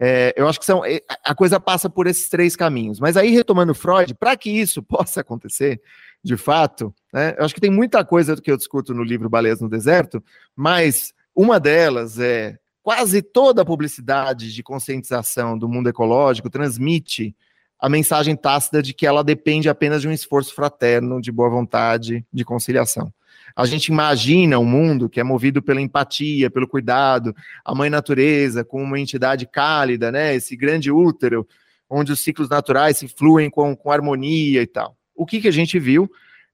É, 0.03 0.33
eu 0.35 0.49
acho 0.49 0.59
que 0.59 0.65
são, 0.65 0.83
é, 0.83 1.03
a 1.23 1.35
coisa 1.35 1.61
passa 1.61 1.91
por 1.91 2.07
esses 2.07 2.31
três 2.31 2.57
caminhos. 2.57 2.99
Mas 2.99 3.19
aí, 3.19 3.33
retomando 3.33 3.75
Freud, 3.75 4.15
para 4.15 4.35
que 4.35 4.49
isso 4.49 4.81
possa 4.83 5.21
acontecer, 5.21 5.79
de 6.25 6.39
fato, 6.39 6.95
né, 7.13 7.35
eu 7.37 7.45
acho 7.45 7.55
que 7.55 7.61
tem 7.61 7.71
muita 7.71 8.03
coisa 8.03 8.35
que 8.35 8.51
eu 8.51 8.57
discuto 8.57 8.95
no 8.95 9.03
livro 9.03 9.29
Baleias 9.29 9.61
no 9.61 9.69
Deserto, 9.69 10.25
mas 10.57 11.13
uma 11.37 11.61
delas 11.61 12.19
é 12.19 12.59
quase 12.83 13.21
toda 13.21 13.61
a 13.61 13.65
publicidade 13.65 14.55
de 14.55 14.63
conscientização 14.63 15.59
do 15.59 15.69
mundo 15.69 15.91
ecológico 15.91 16.49
transmite 16.49 17.37
a 17.79 17.89
mensagem 17.89 18.35
tácita 18.35 18.83
de 18.83 18.95
que 18.95 19.07
ela 19.07 19.23
depende 19.23 19.69
apenas 19.69 20.01
de 20.01 20.09
um 20.09 20.13
esforço 20.13 20.55
fraterno, 20.55 21.21
de 21.21 21.31
boa 21.31 21.49
vontade, 21.49 22.25
de 22.33 22.45
conciliação. 22.45 23.13
A 23.55 23.67
gente 23.67 23.87
imagina 23.87 24.59
um 24.59 24.65
mundo 24.65 25.09
que 25.09 25.21
é 25.21 25.23
movido 25.23 25.63
pela 25.63 25.81
empatia, 25.81 26.51
pelo 26.51 26.69
cuidado, 26.69 27.35
a 27.65 27.75
mãe 27.75 27.91
natureza 27.91 28.65
como 28.65 28.85
uma 28.85 29.01
entidade 29.01 29.47
cálida, 29.47 30.11
né? 30.11 30.35
Esse 30.35 30.57
grande 30.57 30.91
útero, 30.91 31.47
onde 31.89 32.13
os 32.13 32.21
ciclos 32.21 32.49
naturais 32.49 32.99
se 32.99 33.09
fluem 33.09 33.51
com, 33.51 33.75
com 33.77 33.91
harmonia 33.91 34.63
e 34.63 34.67
tal. 34.67 34.97
O 35.15 35.27
que, 35.27 35.41
que 35.41 35.49
a 35.49 35.53
gente 35.53 35.79
viu 35.79 36.11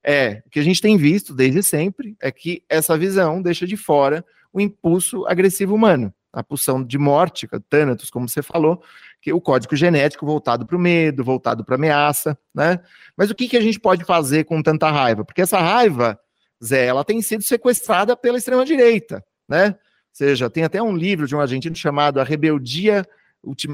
é, 0.06 0.40
o 0.46 0.50
que 0.50 0.60
a 0.60 0.62
gente 0.62 0.80
tem 0.80 0.96
visto 0.96 1.34
desde 1.34 1.64
sempre, 1.64 2.16
é 2.22 2.30
que 2.30 2.62
essa 2.68 2.96
visão 2.96 3.42
deixa 3.42 3.66
de 3.66 3.76
fora 3.76 4.24
o 4.52 4.60
impulso 4.60 5.26
agressivo 5.26 5.74
humano, 5.74 6.14
a 6.32 6.44
pulsão 6.44 6.82
de 6.84 6.96
morte, 6.96 7.48
Thanatos, 7.68 8.08
como 8.08 8.28
você 8.28 8.40
falou, 8.40 8.80
que 9.20 9.30
é 9.30 9.34
o 9.34 9.40
código 9.40 9.74
genético 9.74 10.24
voltado 10.24 10.64
para 10.64 10.76
o 10.76 10.80
medo, 10.80 11.24
voltado 11.24 11.64
para 11.64 11.74
a 11.74 11.78
ameaça, 11.78 12.38
né? 12.54 12.78
Mas 13.16 13.30
o 13.30 13.34
que, 13.34 13.48
que 13.48 13.56
a 13.56 13.60
gente 13.60 13.80
pode 13.80 14.04
fazer 14.04 14.44
com 14.44 14.62
tanta 14.62 14.88
raiva? 14.88 15.24
Porque 15.24 15.42
essa 15.42 15.58
raiva 15.58 16.16
Zé, 16.64 16.86
ela 16.86 17.04
tem 17.04 17.20
sido 17.22 17.42
sequestrada 17.42 18.16
pela 18.16 18.38
extrema-direita, 18.38 19.24
né? 19.48 19.68
Ou 19.68 19.74
seja, 20.12 20.48
tem 20.48 20.64
até 20.64 20.82
um 20.82 20.96
livro 20.96 21.26
de 21.26 21.36
um 21.36 21.40
argentino 21.40 21.76
chamado 21.76 22.20
A 22.20 22.24
Rebeldia 22.24 23.06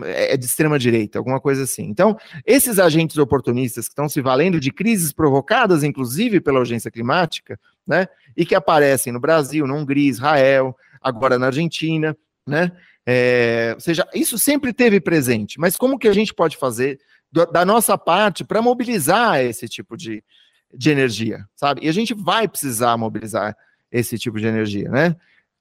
é, 0.04 0.34
é 0.34 0.36
de 0.36 0.44
extrema-direita, 0.44 1.18
alguma 1.18 1.40
coisa 1.40 1.62
assim. 1.62 1.84
Então, 1.84 2.16
esses 2.44 2.78
agentes 2.78 3.16
oportunistas 3.16 3.86
que 3.86 3.92
estão 3.92 4.08
se 4.08 4.20
valendo 4.20 4.60
de 4.60 4.70
crises 4.70 5.12
provocadas, 5.12 5.82
inclusive 5.82 6.40
pela 6.40 6.58
urgência 6.58 6.90
climática, 6.90 7.58
né? 7.86 8.06
E 8.36 8.44
que 8.44 8.54
aparecem 8.54 9.12
no 9.12 9.20
Brasil, 9.20 9.66
na 9.66 9.74
Hungria, 9.74 10.10
Israel, 10.10 10.76
agora 11.00 11.38
na 11.38 11.46
Argentina, 11.46 12.16
né? 12.46 12.72
É, 13.06 13.72
ou 13.74 13.80
seja, 13.80 14.06
isso 14.14 14.38
sempre 14.38 14.72
teve 14.72 15.00
presente, 15.00 15.58
mas 15.58 15.76
como 15.76 15.98
que 15.98 16.06
a 16.06 16.12
gente 16.12 16.32
pode 16.32 16.56
fazer 16.56 17.00
da 17.50 17.64
nossa 17.64 17.96
parte 17.96 18.44
para 18.44 18.60
mobilizar 18.60 19.40
esse 19.40 19.66
tipo 19.66 19.96
de, 19.96 20.22
de 20.74 20.90
energia, 20.90 21.46
sabe? 21.54 21.84
E 21.84 21.88
a 21.88 21.92
gente 21.92 22.14
vai 22.14 22.48
precisar 22.48 22.96
mobilizar 22.96 23.56
esse 23.90 24.18
tipo 24.18 24.38
de 24.38 24.46
energia, 24.46 24.88
né? 24.88 25.16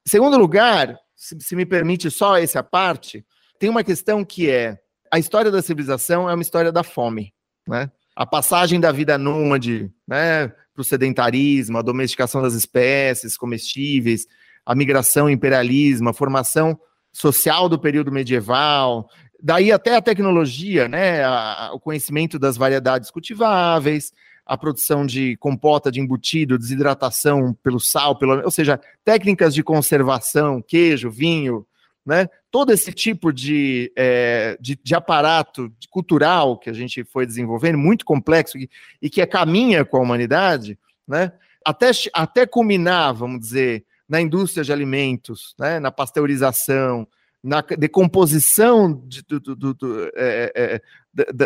Segundo 0.06 0.38
lugar, 0.38 0.98
se, 1.16 1.38
se 1.40 1.56
me 1.56 1.66
permite 1.66 2.10
só 2.10 2.38
essa 2.38 2.64
parte, 2.64 3.26
tem 3.60 3.70
uma 3.70 3.84
questão 3.84 4.26
que 4.26 4.50
é 4.50 4.80
a 5.12 5.20
história 5.20 5.52
da 5.52 5.62
civilização 5.62 6.30
é 6.30 6.34
uma 6.34 6.42
história 6.42 6.72
da 6.72 6.84
fome, 6.84 7.34
né? 7.68 7.92
A 8.16 8.26
passagem 8.26 8.80
da 8.80 8.92
vida 8.92 9.18
nômade, 9.18 9.92
né, 10.08 10.48
para 10.48 10.82
o 10.82 10.84
sedentarismo, 10.84 11.78
a 11.78 11.82
domesticação 11.82 12.42
das 12.42 12.54
espécies 12.54 13.38
comestíveis, 13.38 14.26
a 14.66 14.76
migração, 14.76 15.30
imperialismo, 15.30 16.10
a 16.10 16.14
formação 16.14 16.80
social 17.12 17.68
do 17.68 17.80
período 17.80 18.12
medieval, 18.12 19.10
daí 19.42 19.72
até 19.72 19.96
a 19.96 20.02
tecnologia, 20.02 20.88
né, 20.88 21.24
a, 21.24 21.72
o 21.74 21.80
conhecimento 21.80 22.38
das 22.38 22.58
variedades 22.58 23.10
cultiváveis, 23.10 24.14
a 24.46 24.58
produção 24.58 25.06
de 25.06 25.38
compota 25.38 25.92
de 25.92 26.00
embutido, 26.00 26.58
desidratação 26.58 27.54
pelo 27.64 27.80
sal, 27.80 28.18
pelo, 28.18 28.44
ou 28.44 28.52
seja, 28.52 28.80
técnicas 29.04 29.54
de 29.54 29.64
conservação, 29.64 30.62
queijo, 30.62 31.10
vinho, 31.10 31.66
né? 32.06 32.28
Todo 32.50 32.72
esse 32.72 32.92
tipo 32.92 33.32
de, 33.32 33.92
é, 33.96 34.58
de, 34.60 34.78
de, 34.84 34.96
aparato 34.96 35.72
cultural 35.90 36.58
que 36.58 36.70
a 36.70 36.74
gente 36.74 37.04
foi 37.04 37.26
desenvolvendo, 37.26 37.78
muito 37.78 38.04
complexo 38.04 38.58
e, 38.58 38.70
e 39.02 39.10
que 39.10 39.22
é, 39.22 39.26
caminha 39.26 39.86
com 39.86 39.98
a 39.98 40.02
humanidade, 40.02 40.78
né? 41.08 41.32
Até, 41.64 41.92
até 42.14 42.46
culminar, 42.48 43.14
vamos 43.14 43.40
dizer, 43.40 43.86
na 44.12 44.20
indústria 44.20 44.64
de 44.64 44.74
alimentos, 44.74 45.56
né? 45.58 45.80
na 45.80 45.90
pasteurização, 45.90 47.08
na 47.42 47.62
decomposição 47.62 49.02
de, 49.08 49.22
do, 49.22 49.40
do, 49.40 49.74
do, 49.74 50.12
é, 50.16 50.52
é, 50.54 50.82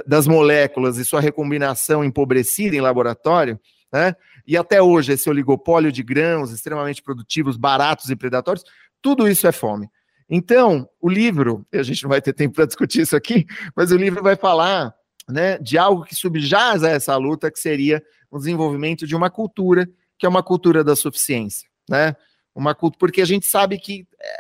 das 0.06 0.28
moléculas 0.28 0.98
e 0.98 1.06
sua 1.06 1.20
recombinação 1.20 2.04
empobrecida 2.04 2.76
em 2.76 2.82
laboratório, 2.82 3.60
né? 3.92 4.16
e 4.46 4.56
até 4.56 4.82
hoje 4.82 5.14
esse 5.14 5.30
oligopólio 5.30 5.92
de 5.92 6.04
grãos 6.04 6.52
extremamente 6.52 7.02
produtivos, 7.02 7.58
baratos 7.58 8.10
e 8.10 8.16
predatórios, 8.16 8.64
tudo 9.02 9.28
isso 9.28 9.48
é 9.48 9.52
fome. 9.52 9.90
Então, 10.30 10.90
o 11.00 11.10
livro, 11.10 11.66
a 11.74 11.84
gente 11.84 12.04
não 12.04 12.10
vai 12.10 12.22
ter 12.22 12.34
tempo 12.34 12.56
para 12.56 12.66
discutir 12.66 13.02
isso 13.02 13.16
aqui, 13.16 13.46
mas 13.76 13.92
o 13.92 13.98
livro 13.98 14.24
vai 14.24 14.36
falar 14.36 14.94
né, 15.30 15.58
de 15.60 15.78
algo 15.78 16.04
que 16.04 16.16
subjaz 16.16 16.84
a 16.84 16.90
essa 16.90 17.16
luta, 17.16 17.52
que 17.52 17.60
seria 17.60 18.04
o 18.30 18.38
desenvolvimento 18.38 19.06
de 19.06 19.16
uma 19.16 19.30
cultura, 19.30 19.88
que 20.18 20.26
é 20.26 20.30
uma 20.30 20.44
cultura 20.44 20.84
da 20.84 20.96
suficiência. 20.96 21.68
Né? 21.90 22.16
Uma 22.56 22.74
cultura, 22.74 23.00
porque 23.00 23.22
a 23.22 23.26
gente 23.26 23.46
sabe 23.46 23.78
que 23.78 24.08
é, 24.20 24.36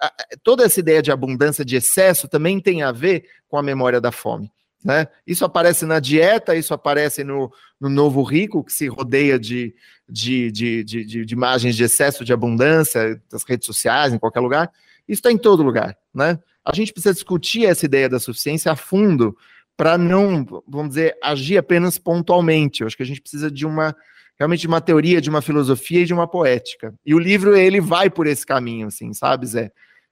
a, 0.00 0.06
a, 0.06 0.12
toda 0.42 0.64
essa 0.64 0.80
ideia 0.80 1.02
de 1.02 1.12
abundância, 1.12 1.64
de 1.64 1.76
excesso, 1.76 2.26
também 2.26 2.58
tem 2.58 2.82
a 2.82 2.90
ver 2.90 3.26
com 3.46 3.58
a 3.58 3.62
memória 3.62 4.00
da 4.00 4.10
fome. 4.10 4.50
Né? 4.84 5.06
Isso 5.26 5.44
aparece 5.44 5.86
na 5.86 6.00
dieta, 6.00 6.56
isso 6.56 6.74
aparece 6.74 7.22
no, 7.22 7.52
no 7.80 7.88
novo 7.88 8.22
rico, 8.22 8.64
que 8.64 8.72
se 8.72 8.88
rodeia 8.88 9.38
de, 9.38 9.74
de, 10.08 10.50
de, 10.50 10.82
de, 10.82 11.24
de 11.24 11.34
imagens 11.34 11.76
de 11.76 11.84
excesso 11.84 12.24
de 12.24 12.32
abundância, 12.32 13.20
das 13.30 13.44
redes 13.44 13.66
sociais, 13.66 14.12
em 14.12 14.18
qualquer 14.18 14.40
lugar. 14.40 14.70
Isso 15.06 15.20
está 15.20 15.30
em 15.30 15.38
todo 15.38 15.62
lugar. 15.62 15.96
Né? 16.12 16.38
A 16.64 16.74
gente 16.74 16.92
precisa 16.92 17.14
discutir 17.14 17.66
essa 17.66 17.84
ideia 17.84 18.08
da 18.08 18.18
suficiência 18.18 18.72
a 18.72 18.76
fundo 18.76 19.36
para 19.76 19.96
não, 19.96 20.44
vamos 20.66 20.90
dizer, 20.90 21.16
agir 21.22 21.58
apenas 21.58 21.98
pontualmente. 21.98 22.80
Eu 22.80 22.86
acho 22.86 22.96
que 22.96 23.02
a 23.02 23.06
gente 23.06 23.20
precisa 23.20 23.50
de 23.50 23.66
uma 23.66 23.94
realmente 24.42 24.62
de 24.62 24.66
uma 24.66 24.80
teoria, 24.80 25.20
de 25.20 25.30
uma 25.30 25.40
filosofia 25.40 26.00
e 26.00 26.04
de 26.04 26.12
uma 26.12 26.26
poética. 26.26 26.92
E 27.06 27.14
o 27.14 27.18
livro, 27.18 27.56
ele 27.56 27.80
vai 27.80 28.10
por 28.10 28.26
esse 28.26 28.44
caminho, 28.44 28.88
assim, 28.88 29.14
sabe, 29.14 29.46
Zé? 29.46 29.70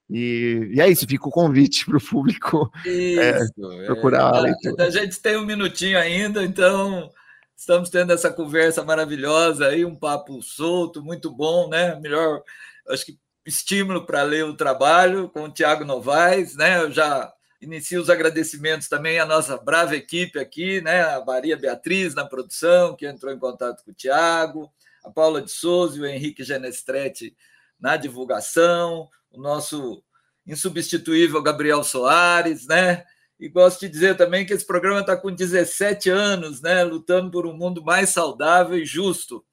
E, 0.08 0.70
e 0.72 0.80
é 0.80 0.88
isso, 0.88 1.06
fica 1.06 1.28
o 1.28 1.32
convite 1.32 1.84
para 1.86 1.98
o 1.98 2.00
público 2.00 2.70
é, 2.86 3.42
isso, 3.42 3.72
é, 3.72 3.86
procurar 3.86 4.34
é, 4.34 4.38
a 4.38 4.40
leitura. 4.40 4.84
A 4.84 4.90
gente 4.90 5.20
tem 5.20 5.36
um 5.36 5.44
minutinho 5.44 5.98
ainda, 5.98 6.44
então 6.44 7.10
estamos 7.56 7.90
tendo 7.90 8.12
essa 8.12 8.30
conversa 8.30 8.84
maravilhosa 8.84 9.66
aí, 9.66 9.84
um 9.84 9.96
papo 9.96 10.40
solto, 10.42 11.02
muito 11.02 11.28
bom, 11.30 11.68
né? 11.68 11.98
Melhor, 12.00 12.40
acho 12.88 13.06
que 13.06 13.18
estímulo 13.44 14.06
para 14.06 14.22
ler 14.22 14.44
o 14.44 14.56
trabalho 14.56 15.28
com 15.28 15.42
o 15.42 15.52
Tiago 15.52 15.84
Novaes, 15.84 16.56
né? 16.56 16.78
Eu 16.78 16.92
já 16.92 17.32
Inicio 17.60 18.00
os 18.00 18.08
agradecimentos 18.08 18.88
também 18.88 19.18
à 19.18 19.26
nossa 19.26 19.58
brava 19.58 19.94
equipe 19.94 20.38
aqui, 20.38 20.80
né? 20.80 21.02
A 21.02 21.22
Maria 21.22 21.58
Beatriz 21.58 22.14
na 22.14 22.24
produção, 22.24 22.96
que 22.96 23.06
entrou 23.06 23.32
em 23.32 23.38
contato 23.38 23.84
com 23.84 23.90
o 23.90 23.94
Tiago, 23.94 24.72
a 25.04 25.10
Paula 25.10 25.42
de 25.42 25.50
Souza 25.50 25.98
e 25.98 26.00
o 26.00 26.06
Henrique 26.06 26.42
Genestretti 26.42 27.36
na 27.78 27.98
divulgação, 27.98 29.08
o 29.30 29.38
nosso 29.38 30.02
insubstituível 30.46 31.42
Gabriel 31.42 31.84
Soares, 31.84 32.66
né? 32.66 33.04
E 33.38 33.48
gosto 33.48 33.80
de 33.80 33.88
dizer 33.88 34.16
também 34.16 34.44
que 34.46 34.52
esse 34.52 34.66
programa 34.66 35.00
está 35.00 35.16
com 35.16 35.30
17 35.30 36.08
anos, 36.08 36.62
né? 36.62 36.82
Lutando 36.82 37.30
por 37.30 37.46
um 37.46 37.54
mundo 37.54 37.84
mais 37.84 38.10
saudável 38.10 38.78
e 38.78 38.86
justo. 38.86 39.44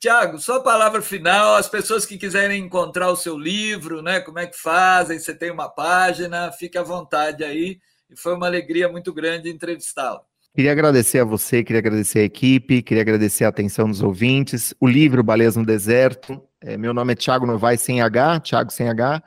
Tiago, 0.00 0.38
só 0.38 0.60
palavra 0.60 1.02
final, 1.02 1.56
as 1.56 1.68
pessoas 1.68 2.06
que 2.06 2.16
quiserem 2.16 2.64
encontrar 2.64 3.10
o 3.10 3.16
seu 3.16 3.36
livro, 3.36 4.00
né? 4.00 4.18
Como 4.18 4.38
é 4.38 4.46
que 4.46 4.56
fazem? 4.56 5.18
Você 5.18 5.34
tem 5.34 5.50
uma 5.50 5.68
página, 5.68 6.50
fique 6.52 6.78
à 6.78 6.82
vontade 6.82 7.44
aí. 7.44 7.78
E 8.08 8.16
foi 8.16 8.34
uma 8.34 8.46
alegria 8.46 8.88
muito 8.88 9.12
grande 9.12 9.50
entrevistá-lo. 9.50 10.22
Queria 10.54 10.72
agradecer 10.72 11.18
a 11.18 11.24
você, 11.24 11.62
queria 11.62 11.80
agradecer 11.80 12.20
a 12.20 12.24
equipe, 12.24 12.80
queria 12.80 13.02
agradecer 13.02 13.44
a 13.44 13.48
atenção 13.48 13.90
dos 13.90 14.02
ouvintes. 14.02 14.72
O 14.80 14.88
livro 14.88 15.22
Baleias 15.22 15.54
no 15.54 15.66
Deserto. 15.66 16.42
É, 16.62 16.78
meu 16.78 16.94
nome 16.94 17.12
é 17.12 17.16
Thiago 17.16 17.44
Novaes, 17.44 17.82
sem 17.82 18.00
H, 18.00 18.40
Thiago 18.40 18.72
sem 18.72 18.88
H. 18.88 19.22